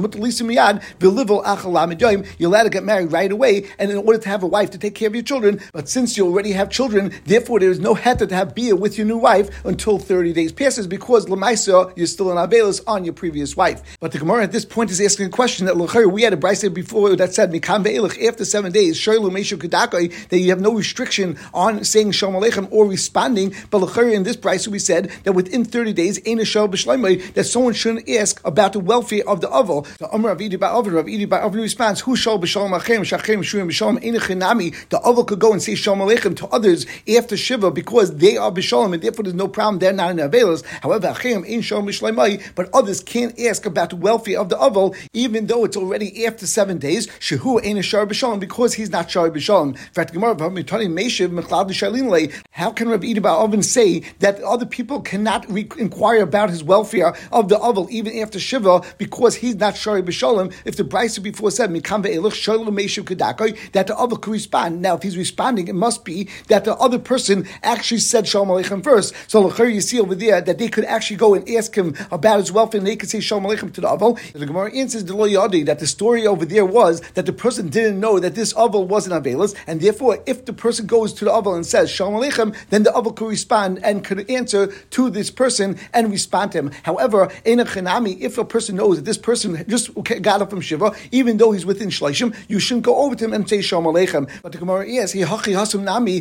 allowed 2.50 2.64
to 2.64 2.70
get 2.70 2.84
married 2.84 3.12
right 3.12 3.32
away, 3.32 3.66
and 3.80 3.92
in 3.92 3.98
order 3.98 4.18
to 4.18 4.30
have 4.30 4.44
a 4.44 4.48
wife 4.48 4.72
to 4.72 4.78
take 4.78 4.96
care 4.96 5.08
of 5.08 5.16
your 5.16 5.24
children, 5.24 5.60
but 5.74 5.90
since 5.90 6.18
you 6.18 6.26
already 6.26 6.52
have 6.52 6.70
children, 6.70 7.12
therefore 7.26 7.60
there 7.60 7.72
is 7.72 7.80
no 7.80 7.96
heter 7.96 8.28
to 8.28 8.36
have 8.36 8.56
beer 8.56 8.76
with 8.76 8.98
your 8.98 9.08
new 9.08 9.18
wife 9.18 9.50
until 9.66 10.00
30 10.00 10.34
days 10.34 10.52
passes 10.52 10.88
because 10.88 11.26
Lamaisa, 11.26 11.92
you're 11.96 12.08
still 12.08 12.32
an 12.32 12.38
Avelis 12.38 12.82
on 12.88 13.04
your 13.06 13.14
previous 13.14 13.56
wife. 13.56 13.82
But 14.00 14.12
the 14.12 14.20
Gemara 14.20 14.44
at 14.44 14.52
this 14.52 14.66
point 14.66 14.92
is 14.92 15.00
asking 15.02 15.28
a 15.28 15.30
question 15.30 15.66
that 15.66 15.76
we 15.76 16.22
had 16.24 16.34
a 16.34 16.38
brisa 16.38 16.74
before 16.74 17.16
that 17.16 17.34
said 17.34 17.52
Mikam 17.52 17.84
ve'elach 17.86 18.22
after 18.28 18.46
seven 18.46 18.72
days 18.72 19.04
that 19.04 20.40
you 20.40 20.50
have 20.50 20.62
no 20.62 20.74
restriction 20.74 21.38
on 21.54 21.84
saying 21.84 22.12
Shalom 22.12 22.36
Aleichem 22.42 22.68
or 22.72 22.86
responding. 22.86 23.54
But 23.70 23.80
in 24.14 24.24
this 24.24 24.36
price 24.36 24.68
we 24.68 24.80
said 24.80 25.12
that 25.24 25.34
within 25.34 25.66
30 25.66 25.94
days, 25.94 26.20
that 26.22 27.46
someone 27.46 27.74
shouldn't 27.74 28.10
ask 28.10 28.42
about 28.46 28.74
the 28.74 28.80
welfare 28.80 29.28
of 29.28 29.42
the 29.42 29.50
oval. 29.50 29.82
The 30.00 30.10
Amr 30.10 30.30
of 30.30 30.40
Idi 30.40 30.58
Ba'avin, 30.58 30.94
Rav 30.94 31.06
Idi 31.06 31.28
Ba'avin 31.28 31.62
responds, 31.62 32.02
Who 32.02 32.16
shall 32.16 32.40
b'shalom 32.40 32.78
achem, 32.80 33.02
shachem 33.02 33.40
shurim 33.40 33.70
b'shalom 33.70 34.04
enechinami. 34.04 34.90
The 34.90 35.02
oval 35.02 35.24
could 35.24 35.40
go 35.40 35.52
and 35.52 35.62
say 35.62 35.76
shalom 35.76 36.00
aleichem 36.00 36.36
to 36.38 36.48
others 36.48 36.86
after 37.08 37.38
Shiva 37.38 37.72
because 37.72 38.16
they 38.16 38.38
are 38.38 38.52
b'shalom 38.52 38.94
and 38.94 39.02
therefore 39.02 39.24
there's 39.24 39.36
no 39.36 39.48
problem, 39.48 39.80
they're 39.80 39.94
not 39.94 40.12
in 40.12 40.18
Avelas. 40.18 40.66
However, 40.82 41.08
achem 41.08 41.48
ain't 41.48 41.64
shalom 41.64 41.88
b'shleimai, 41.88 42.56
but 42.56 42.70
others 42.74 43.02
can't 43.02 43.38
ask 43.40 43.66
about 43.66 43.92
the 43.92 43.96
welfare 43.96 44.40
of 44.40 44.50
the 44.50 44.58
oval 44.58 44.96
even 45.14 45.48
though 45.48 45.66
it's 45.66 45.78
already 45.78 46.26
after 46.26 46.48
seven 46.48 46.78
days. 46.78 47.08
Shehu 47.20 47.64
ain't 47.64 47.80
a 47.80 47.84
shar 47.84 48.06
b'shalom 48.06 48.40
because 48.40 48.74
he's 48.74 48.90
not 48.90 49.10
shar 49.10 49.30
b'shalom. 49.30 49.78
In 49.94 52.32
how 52.52 52.72
can 52.72 52.90
Rabbi 52.90 53.08
Ida 53.08 53.22
Ba'avin 53.22 53.64
say 53.64 54.01
that 54.20 54.42
other 54.42 54.66
people 54.66 55.02
cannot 55.02 55.50
re- 55.52 55.68
inquire 55.78 56.24
about 56.24 56.50
his 56.50 56.64
welfare 56.64 57.16
of 57.32 57.50
the 57.50 57.60
oval 57.60 57.88
even 57.90 58.18
after 58.20 58.40
Shiva 58.40 58.82
because 58.98 59.36
he's 59.36 59.56
not 59.56 59.78
shari 59.78 60.02
b'shalom? 60.02 60.54
If 60.66 60.76
the 60.76 60.84
Brisa 60.84 61.22
before 61.22 61.52
said 61.52 61.70
mikam 61.70 62.04
ve'elach 62.04 62.34
shalom 62.34 62.76
meishiv 62.76 63.04
kedakoy 63.04 63.58
that 63.72 63.88
the 63.88 63.98
other 63.98 64.16
could 64.16 64.32
respond. 64.32 64.82
Now, 64.82 64.96
if 64.96 65.04
he's 65.04 65.18
responding, 65.18 65.68
it 65.68 65.76
must 65.76 66.06
be 66.06 66.30
that 66.48 66.66
the 66.66 66.76
other 66.76 67.00
person 67.00 67.48
actually 67.64 68.00
said 68.00 68.28
shalom 68.28 68.50
aleichem 68.50 68.84
first. 68.84 69.14
So 69.28 69.42
l'chayr 69.42 69.74
you 69.74 69.82
see 69.82 70.00
over 70.00 70.16
there 70.16 70.42
that 70.42 70.58
they 70.58 70.68
could 70.68 70.86
actually 70.86 71.18
go 71.18 71.34
and 71.34 71.48
ask 71.50 71.76
him 71.76 71.96
about 72.12 72.40
his 72.40 72.52
welfare 72.52 72.80
and 72.80 72.88
they 72.88 72.96
could 72.96 73.10
say 73.10 73.20
shalom 73.20 73.44
aleichem 73.44 73.74
to 73.74 73.82
the 73.82 73.90
oval. 73.90 74.20
The 74.34 74.46
Gemara 74.46 74.76
answers 74.76 75.06
the 75.06 75.14
yadi 75.14 75.66
that 75.66 75.80
the 75.80 75.88
story 75.88 76.26
over 76.28 76.46
there 76.46 76.66
was 76.66 77.02
that 77.16 77.26
the 77.26 77.34
person 77.34 77.70
didn't 77.70 78.00
know 78.00 78.20
that 78.20 78.36
this 78.36 78.54
oval 78.56 78.86
wasn't 78.86 79.24
avelis, 79.24 79.56
and 79.68 79.82
therefore, 79.82 80.24
if 80.26 80.46
the 80.46 80.54
person 80.54 80.86
goes 80.88 81.14
to 81.14 81.26
the 81.26 81.32
oval 81.32 81.56
and 81.56 81.66
says 81.66 81.90
shalom 81.90 82.14
aleichem, 82.14 82.56
then 82.70 82.84
the 82.84 82.94
oval 82.94 83.14
could 83.14 83.28
respond 83.28 83.80
and 83.92 84.04
could 84.04 84.30
answer 84.30 84.68
to 84.68 85.10
this 85.10 85.30
person 85.30 85.78
and 85.94 86.10
respond 86.10 86.54
to 86.54 86.60
him. 86.60 86.72
However, 86.84 87.30
in 87.46 87.60
a 87.60 87.66
chenami, 87.66 88.20
if 88.20 88.38
a 88.38 88.46
person 88.46 88.78
knows 88.78 88.96
that 88.96 89.06
this 89.06 89.18
person 89.18 89.64
just 89.68 89.94
got 90.22 90.42
up 90.42 90.50
from 90.50 90.62
shiva, 90.62 90.94
even 91.12 91.38
though 91.38 91.52
he's 91.52 91.66
within 91.66 91.90
shleishim, 91.90 92.36
you 92.48 92.60
shouldn't 92.60 92.86
go 92.86 92.96
over 92.98 93.16
to 93.16 93.26
him 93.26 93.34
and 93.34 93.48
say 93.48 93.62
shalom 93.62 93.86
aleichem. 93.86 94.30
But 94.42 94.54
the 94.54 94.58
Gemara 94.58 94.86
is 94.86 95.12
he 95.12 95.22
hachi 95.22 95.54
hasum 95.54 95.84
nami 95.84 96.18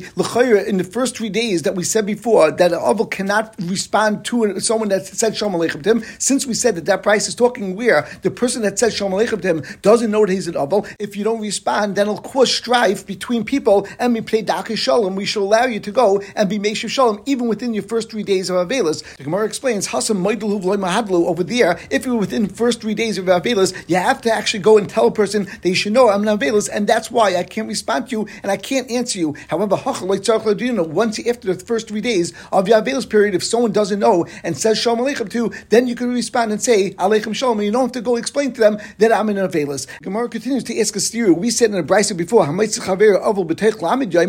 in 0.69 0.77
the 0.77 0.89
first 0.91 1.17
three 1.17 1.29
days 1.31 1.63
that 1.63 1.75
we 1.75 1.85
said 1.85 2.05
before 2.05 2.51
that 2.51 2.73
an 2.73 2.79
oval 2.79 3.07
cannot 3.07 3.55
respond 3.61 4.25
to 4.27 4.61
someone 4.61 4.89
that 4.89 5.07
said 5.07 5.37
shalom 5.37 5.55
aleichem 5.55 5.83
to 5.85 5.91
him. 5.91 6.05
Since 6.19 6.47
we 6.47 6.55
said 6.55 6.75
that 6.75 6.87
that 6.87 7.03
price 7.03 7.29
is 7.29 7.35
talking 7.35 7.77
where 7.77 8.09
the 8.23 8.31
person 8.31 8.63
that 8.63 8.79
said 8.79 8.93
shalom 8.93 9.13
aleichem 9.13 9.41
to 9.43 9.49
him 9.49 9.63
doesn't 9.83 10.11
know 10.11 10.27
that 10.27 10.33
he's 10.33 10.49
an 10.49 10.57
oval. 10.57 10.87
If 10.99 11.17
you 11.17 11.25
don't 11.25 11.41
respond, 11.41 11.97
then 11.97 12.09
it'll 12.09 12.21
cause 12.21 12.53
strife 12.53 13.07
between 13.07 13.45
people 13.45 13.87
and 13.99 14.13
we 14.13 14.21
play 14.21 14.43
daka 14.43 14.77
shalom. 14.77 15.15
We 15.15 15.25
should 15.25 15.43
allow 15.43 15.67
you 15.67 15.81
to 15.81 15.93
go 15.93 16.21
and 16.35 16.49
be 16.49 16.59
meshav 16.59 16.91
shalom 16.91 17.23
even 17.27 17.49
within 17.61 17.75
your 17.75 17.83
first 17.83 18.11
three 18.11 18.23
days 18.23 18.49
of 18.49 18.57
avelas. 18.57 19.05
The 19.17 19.25
Gemara 19.25 19.45
explains 19.45 19.89
hasam 19.89 20.23
mahadlu 20.23 21.27
over 21.27 21.45
there. 21.45 21.79
If 21.91 22.07
you're 22.07 22.17
within 22.17 22.49
first 22.49 22.81
three 22.81 22.95
days 22.95 23.19
of 23.19 23.27
avelas, 23.27 23.75
you 23.87 23.97
have 23.97 24.23
to 24.23 24.33
actually 24.33 24.61
go 24.61 24.79
and 24.79 24.89
tell 24.89 25.09
a 25.09 25.13
person 25.13 25.47
you 25.63 25.75
should 25.75 25.93
know 25.93 26.09
I'm 26.09 26.27
an 26.27 26.39
avelas, 26.39 26.71
and 26.73 26.87
that's 26.87 27.11
why 27.11 27.37
I 27.37 27.43
can't 27.43 27.69
respond 27.69 28.09
to 28.09 28.13
you 28.13 28.27
and 28.43 28.51
I 28.51 28.57
can't 28.57 28.91
answer 28.91 29.19
you. 29.19 29.35
However, 29.49 29.77
once 29.85 30.31
after 30.31 31.53
the 31.53 31.63
first 31.67 31.89
three 31.89 32.01
days 32.01 32.33
of 32.51 32.67
your 32.67 32.81
avelas 32.81 33.07
period, 33.11 33.35
if 33.35 33.45
someone 33.45 33.73
doesn't 33.73 33.99
know 33.99 34.25
and 34.43 34.57
says 34.57 34.79
shalom 34.79 35.01
aleichem 35.01 35.29
to, 35.33 35.53
then 35.69 35.87
you 35.87 35.95
can 35.95 36.15
respond 36.15 36.53
and 36.53 36.63
say 36.63 36.93
aleichem 36.93 37.35
shalom, 37.35 37.59
and 37.59 37.67
you 37.67 37.73
don't 37.73 37.83
have 37.83 37.93
to 37.93 38.01
go 38.01 38.17
explain 38.17 38.55
to 38.55 38.61
them 38.61 38.79
that 38.97 39.13
I'm 39.13 39.29
in 39.29 39.37
avelas. 39.37 39.87
Gemara 40.01 40.31
continues 40.31 40.65
to 40.65 40.81
ask 40.81 40.97
us 40.97 41.11
theory. 41.11 41.33
We 41.33 41.51
said 41.51 41.73
in 41.73 41.77
a 41.77 41.83
brisa 41.83 42.17
before, 42.17 42.47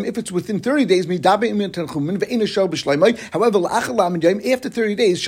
if 0.02 0.18
it's 0.18 0.32
within 0.34 0.60
30 0.60 0.84
days, 0.84 1.08
However, 3.32 3.60
after 3.70 4.70
30 4.70 4.96
days, 4.96 5.22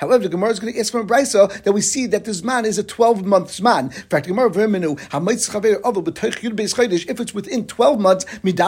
However, 0.00 0.24
the 0.24 0.30
Gemara 0.30 0.50
is 0.50 0.60
going 0.60 0.72
to 0.72 0.80
ask 0.80 0.92
from 0.92 1.08
brisa 1.08 1.62
that 1.62 1.72
we 1.72 1.80
see 1.80 2.06
that 2.06 2.24
this 2.24 2.42
man 2.42 2.64
is 2.64 2.78
a 2.78 2.82
12 2.82 3.24
month 3.24 3.60
man. 3.60 3.84
In 3.86 3.90
fact, 3.90 4.26
the 4.26 4.32
Gemara 4.32 4.50
if 7.10 7.20
it's 7.20 7.34
within 7.34 7.66
12 7.66 8.00
months, 8.00 8.24
if 8.42 8.58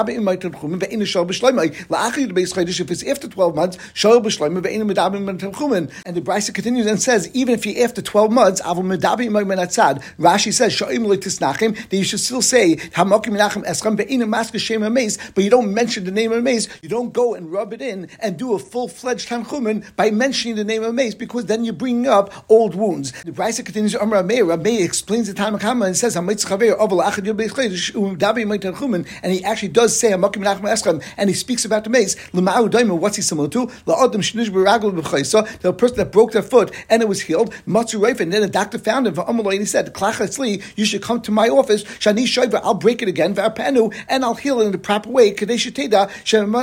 it's 2.90 3.04
after 3.04 3.28
12 3.28 3.54
months, 3.54 3.78
and 4.04 4.24
the 6.16 6.20
brisa 6.20 6.54
continues 6.54 6.86
and 6.86 7.02
says, 7.02 7.30
even 7.34 7.54
if 7.54 7.66
you're 7.66 7.84
after 7.84 8.02
12 8.02 8.32
months, 8.32 8.60
Rashi 8.62 10.52
says, 10.52 10.78
that 10.78 11.88
you 11.90 12.04
should 12.04 12.20
still 12.20 12.42
say, 12.42 12.76
but 15.34 15.44
you 15.44 15.50
don't 15.50 15.74
mention 15.74 16.04
the 16.04 16.10
name 16.10 16.32
of 16.32 16.42
mace. 16.42 16.68
You 16.80 16.88
don't 16.88 17.12
go 17.12 17.34
and 17.34 17.52
rub 17.52 17.72
it 17.72 17.82
in 17.82 18.08
and 18.20 18.38
do 18.38 18.54
a 18.54 18.58
full 18.58 18.88
fledged 18.88 19.28
tanchumen 19.28 19.84
by 19.96 20.10
mentioning 20.10 20.56
the 20.56 20.64
name 20.64 20.82
of 20.82 20.94
mace 20.94 21.14
because 21.14 21.46
then 21.46 21.64
you're 21.64 21.74
bringing 21.74 22.06
up 22.06 22.46
old 22.48 22.74
wounds. 22.74 23.12
The 23.24 23.32
Brisa 23.32 23.64
continues, 23.64 23.94
Amar 23.94 24.22
Meir, 24.22 24.44
Rabbi 24.44 24.70
explains 24.70 25.26
the 25.26 25.34
time 25.34 25.54
of 25.54 25.62
and 25.62 25.96
says, 25.96 26.16
and 26.16 26.28
he 29.32 29.44
actually 29.44 29.68
does 29.68 29.98
say, 29.98 30.12
and 30.12 31.28
he 31.28 31.34
speaks 31.34 31.64
about 31.64 31.84
the 31.84 31.90
mace. 31.90 32.16
What's 32.32 33.16
he 33.16 33.22
similar 33.22 33.48
to? 33.48 33.66
The 33.86 35.72
person 35.76 35.96
that 35.96 36.12
broke 36.12 36.32
their 36.32 36.42
foot 36.42 36.72
and 36.88 37.02
it 37.02 37.08
was 37.08 37.22
healed. 37.22 37.54
And 37.66 38.32
then 38.32 38.42
a 38.42 38.48
doctor 38.48 38.78
found 38.78 39.06
him. 39.06 39.18
And 39.18 39.52
he 39.52 39.64
said, 39.64 39.94
You 40.76 40.84
should 40.84 41.02
come 41.02 41.20
to 41.22 41.30
my 41.30 41.48
office. 41.48 41.84
I'll 42.06 42.74
break 42.74 43.02
it 43.02 43.08
again. 43.08 43.38
And 43.38 44.24
I'll 44.24 44.34
heal 44.34 44.60
it 44.60 44.66
in 44.66 44.72
the 44.72 44.78
proper 44.78 45.10
way. 45.10 45.30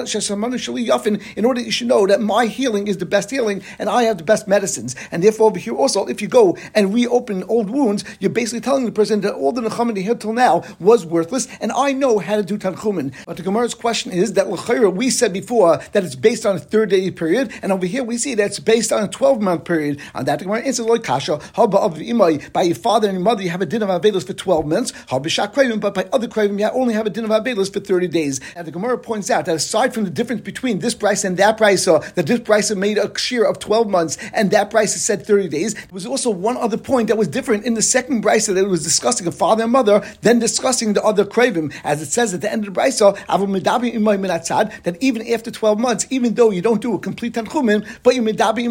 In 0.08 1.46
order 1.46 1.62
that 1.62 1.66
you 1.66 1.72
should 1.72 1.88
know 1.88 2.08
that 2.08 2.22
my 2.22 2.46
healing 2.46 2.88
is 2.88 2.98
the 2.98 3.06
best 3.06 3.32
healing 3.32 3.64
and 3.78 3.90
I 3.90 4.04
have 4.04 4.18
the 4.18 4.24
best 4.24 4.48
medicines. 4.48 4.96
And 5.12 5.24
therefore, 5.24 5.48
over 5.48 5.60
here 5.60 5.76
also, 5.76 6.06
if 6.08 6.22
you 6.22 6.28
go 6.28 6.58
and 6.76 6.94
reopen 6.94 7.44
old 7.44 7.70
wounds, 7.70 8.04
you're 8.20 8.30
basically 8.30 8.62
telling 8.62 8.86
the 8.86 8.92
person 8.92 9.22
that 9.22 9.34
all 9.34 9.52
the 9.52 9.62
Nechamin 9.62 9.98
he 9.98 10.04
had 10.04 10.22
till 10.22 10.34
now 10.34 10.64
was 10.80 11.06
worthless, 11.06 11.48
and 11.60 11.72
I 11.72 11.92
know 11.92 12.20
how 12.20 12.36
to 12.36 12.44
do 12.44 12.58
Tanchumen. 12.58 13.14
But 13.26 13.38
the 13.38 13.44
Gemara's 13.44 13.74
question 13.74 14.12
is 14.12 14.34
that 14.34 14.48
we 14.50 15.10
said 15.10 15.34
before 15.34 15.78
that 15.92 16.04
it's 16.04 16.16
based 16.16 16.46
on 16.46 16.56
a 16.56 16.60
30 16.60 17.02
day 17.02 17.12
period, 17.12 17.52
and 17.62 17.72
over 17.72 17.86
here 17.86 18.04
we 18.04 18.18
see 18.18 18.36
that 18.36 18.48
it's 18.48 18.60
based 18.60 18.92
on 18.92 19.04
a 19.04 19.08
12 19.08 19.42
month 19.42 19.66
period. 19.66 20.00
On 20.16 20.26
that, 20.26 20.40
the 20.40 20.46
Gemara 20.46 20.62
answers, 20.62 20.86
Loi 20.86 21.00
Kasha, 21.00 21.38
Haba 21.56 21.76
of 21.76 21.96
Imai, 21.96 22.52
by 22.54 22.64
your 22.64 22.76
father 22.76 23.08
and 23.08 23.18
your 23.18 23.24
mother, 23.24 23.44
you 23.44 23.50
have 23.50 23.62
a 23.62 23.66
din 23.66 23.84
of 23.84 23.90
Avelis 23.90 24.26
for 24.26 24.34
12 24.34 24.66
months, 24.66 24.92
Haba 24.92 25.80
but 25.80 25.94
by 25.94 26.08
other 26.12 26.28
Kravim, 26.28 26.60
you 26.60 26.70
only 26.70 26.94
have 26.94 27.06
a 27.06 27.10
din 27.10 27.26
of 27.26 27.32
Avelis 27.32 27.72
for 27.72 27.80
30 27.80 28.08
days. 28.08 28.40
And 28.56 28.68
the 28.68 28.72
Gemara 28.72 28.98
points 28.98 29.30
out 29.30 29.46
that 29.46 29.56
aside 29.56 29.89
from 29.94 30.06
the 30.06 30.10
difference 30.10 30.42
between 30.42 30.80
this 30.80 30.94
price 30.94 31.24
and 31.24 31.38
that 31.38 31.58
price, 31.58 31.88
uh, 31.88 32.00
that 32.16 32.28
this 32.28 32.40
price 32.40 32.74
made 32.76 32.98
a 32.98 33.18
shear 33.18 33.44
of 33.46 33.60
12 33.60 33.90
months 33.90 34.18
and 34.34 34.52
that 34.52 34.70
price 34.70 34.96
is 34.96 35.04
said 35.04 35.26
30 35.26 35.50
days, 35.50 35.74
there 35.74 35.88
was 35.92 36.06
also 36.06 36.30
one 36.30 36.58
other 36.58 36.78
point 36.78 37.08
that 37.08 37.18
was 37.18 37.28
different 37.28 37.66
in 37.66 37.74
the 37.74 37.82
second 37.82 38.22
price 38.22 38.46
that 38.48 38.58
it 38.58 38.68
was 38.68 38.84
discussing 38.84 39.28
a 39.28 39.32
father 39.32 39.64
and 39.64 39.72
mother, 39.72 40.02
then 40.22 40.40
discussing 40.40 40.94
the 40.94 41.04
other 41.04 41.26
Kravim. 41.26 41.74
As 41.84 42.02
it 42.02 42.08
says 42.08 42.34
at 42.34 42.42
the 42.42 42.52
end 42.52 42.68
of 42.68 42.74
the 42.74 42.78
price, 42.78 43.00
that 43.00 44.98
even 45.00 45.34
after 45.34 45.52
12 45.52 45.80
months, 45.80 46.08
even 46.10 46.34
though 46.34 46.52
you 46.52 46.62
don't 46.62 46.82
do 46.82 46.94
a 46.96 47.00
complete 47.00 47.34
Tanchumin, 47.34 47.88
but 48.04 48.16
you 48.16 48.22
midabi 48.22 48.68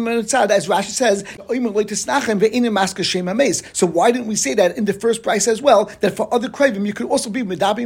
as 0.51 0.67
Rashi 0.67 0.89
says, 0.89 1.23
so 3.73 3.87
why 3.87 4.11
didn't 4.11 4.27
we 4.27 4.35
say 4.35 4.53
that 4.53 4.77
in 4.77 4.85
the 4.85 4.93
first 4.93 5.23
price 5.23 5.47
as 5.47 5.61
well, 5.61 5.85
that 6.01 6.15
for 6.15 6.33
other 6.33 6.49
Kravim 6.49 6.85
you 6.85 6.93
could 6.93 7.07
also 7.07 7.29
be 7.29 7.43
midabi 7.43 7.79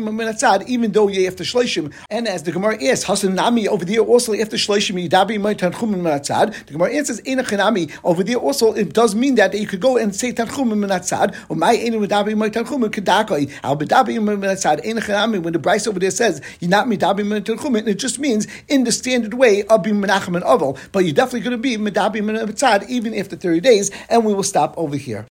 even 0.68 0.92
though 0.92 1.08
you 1.08 1.26
have 1.26 1.36
to 1.36 1.44
shleishim. 1.44 1.94
And 2.10 2.28
as 2.28 2.44
the 2.44 2.52
Gemara 2.52 2.84
asks, 2.84 3.06
Hasan 3.14 3.38
over 3.68 3.86
there 3.86 4.00
also 4.00 4.34
after 4.34 4.58
shleishim 4.58 5.08
yidabi 5.08 5.40
my 5.40 5.54
tanchumim 5.54 6.02
minatzad. 6.02 6.66
The 6.66 6.74
Gemara 6.74 6.94
answers 6.96 7.22
enachinami 7.22 7.96
over 8.04 8.24
there 8.24 8.38
also 8.38 8.74
it 8.74 8.92
does 8.94 9.14
mean 9.14 9.36
that, 9.36 9.52
that 9.52 9.60
you 9.60 9.68
could 9.68 9.82
go 9.82 9.98
and 9.98 10.16
say 10.16 10.34
tanchumim 10.34 10.84
minatzad 10.84 11.36
or 11.48 11.56
my 11.56 11.76
enu 11.76 12.00
midabi 12.00 12.36
my 12.36 12.50
tanchumim 12.50 12.90
kedakoi 12.90 13.52
al 13.64 13.78
midabi 13.78 14.18
minatzad 14.18 14.84
enachinami 14.84 15.44
when 15.44 15.54
the 15.54 15.60
Brisa 15.60 15.90
over 15.90 16.00
there 16.00 16.10
says 16.10 16.42
you're 16.60 16.72
not 16.72 16.88
midabi 16.88 17.88
it 17.88 18.00
just 18.00 18.18
means 18.18 18.48
in 18.68 18.84
the 18.84 18.92
standard 18.92 19.36
way 19.36 19.64
of 19.64 19.84
being 19.84 20.02
menachem 20.02 20.36
and 20.36 20.44
oval 20.44 20.78
but 20.92 21.06
you're 21.06 21.14
definitely 21.14 21.42
going 21.42 21.52
to 21.52 21.58
be 21.58 21.78
midabi 21.78 22.16
minatzad 22.16 22.90
even 22.90 23.14
after 23.14 23.36
thirty 23.36 23.60
days 23.60 23.92
and 24.10 24.26
we 24.26 24.34
will 24.34 24.44
stop 24.44 24.74
over 24.78 24.98
here. 24.98 25.22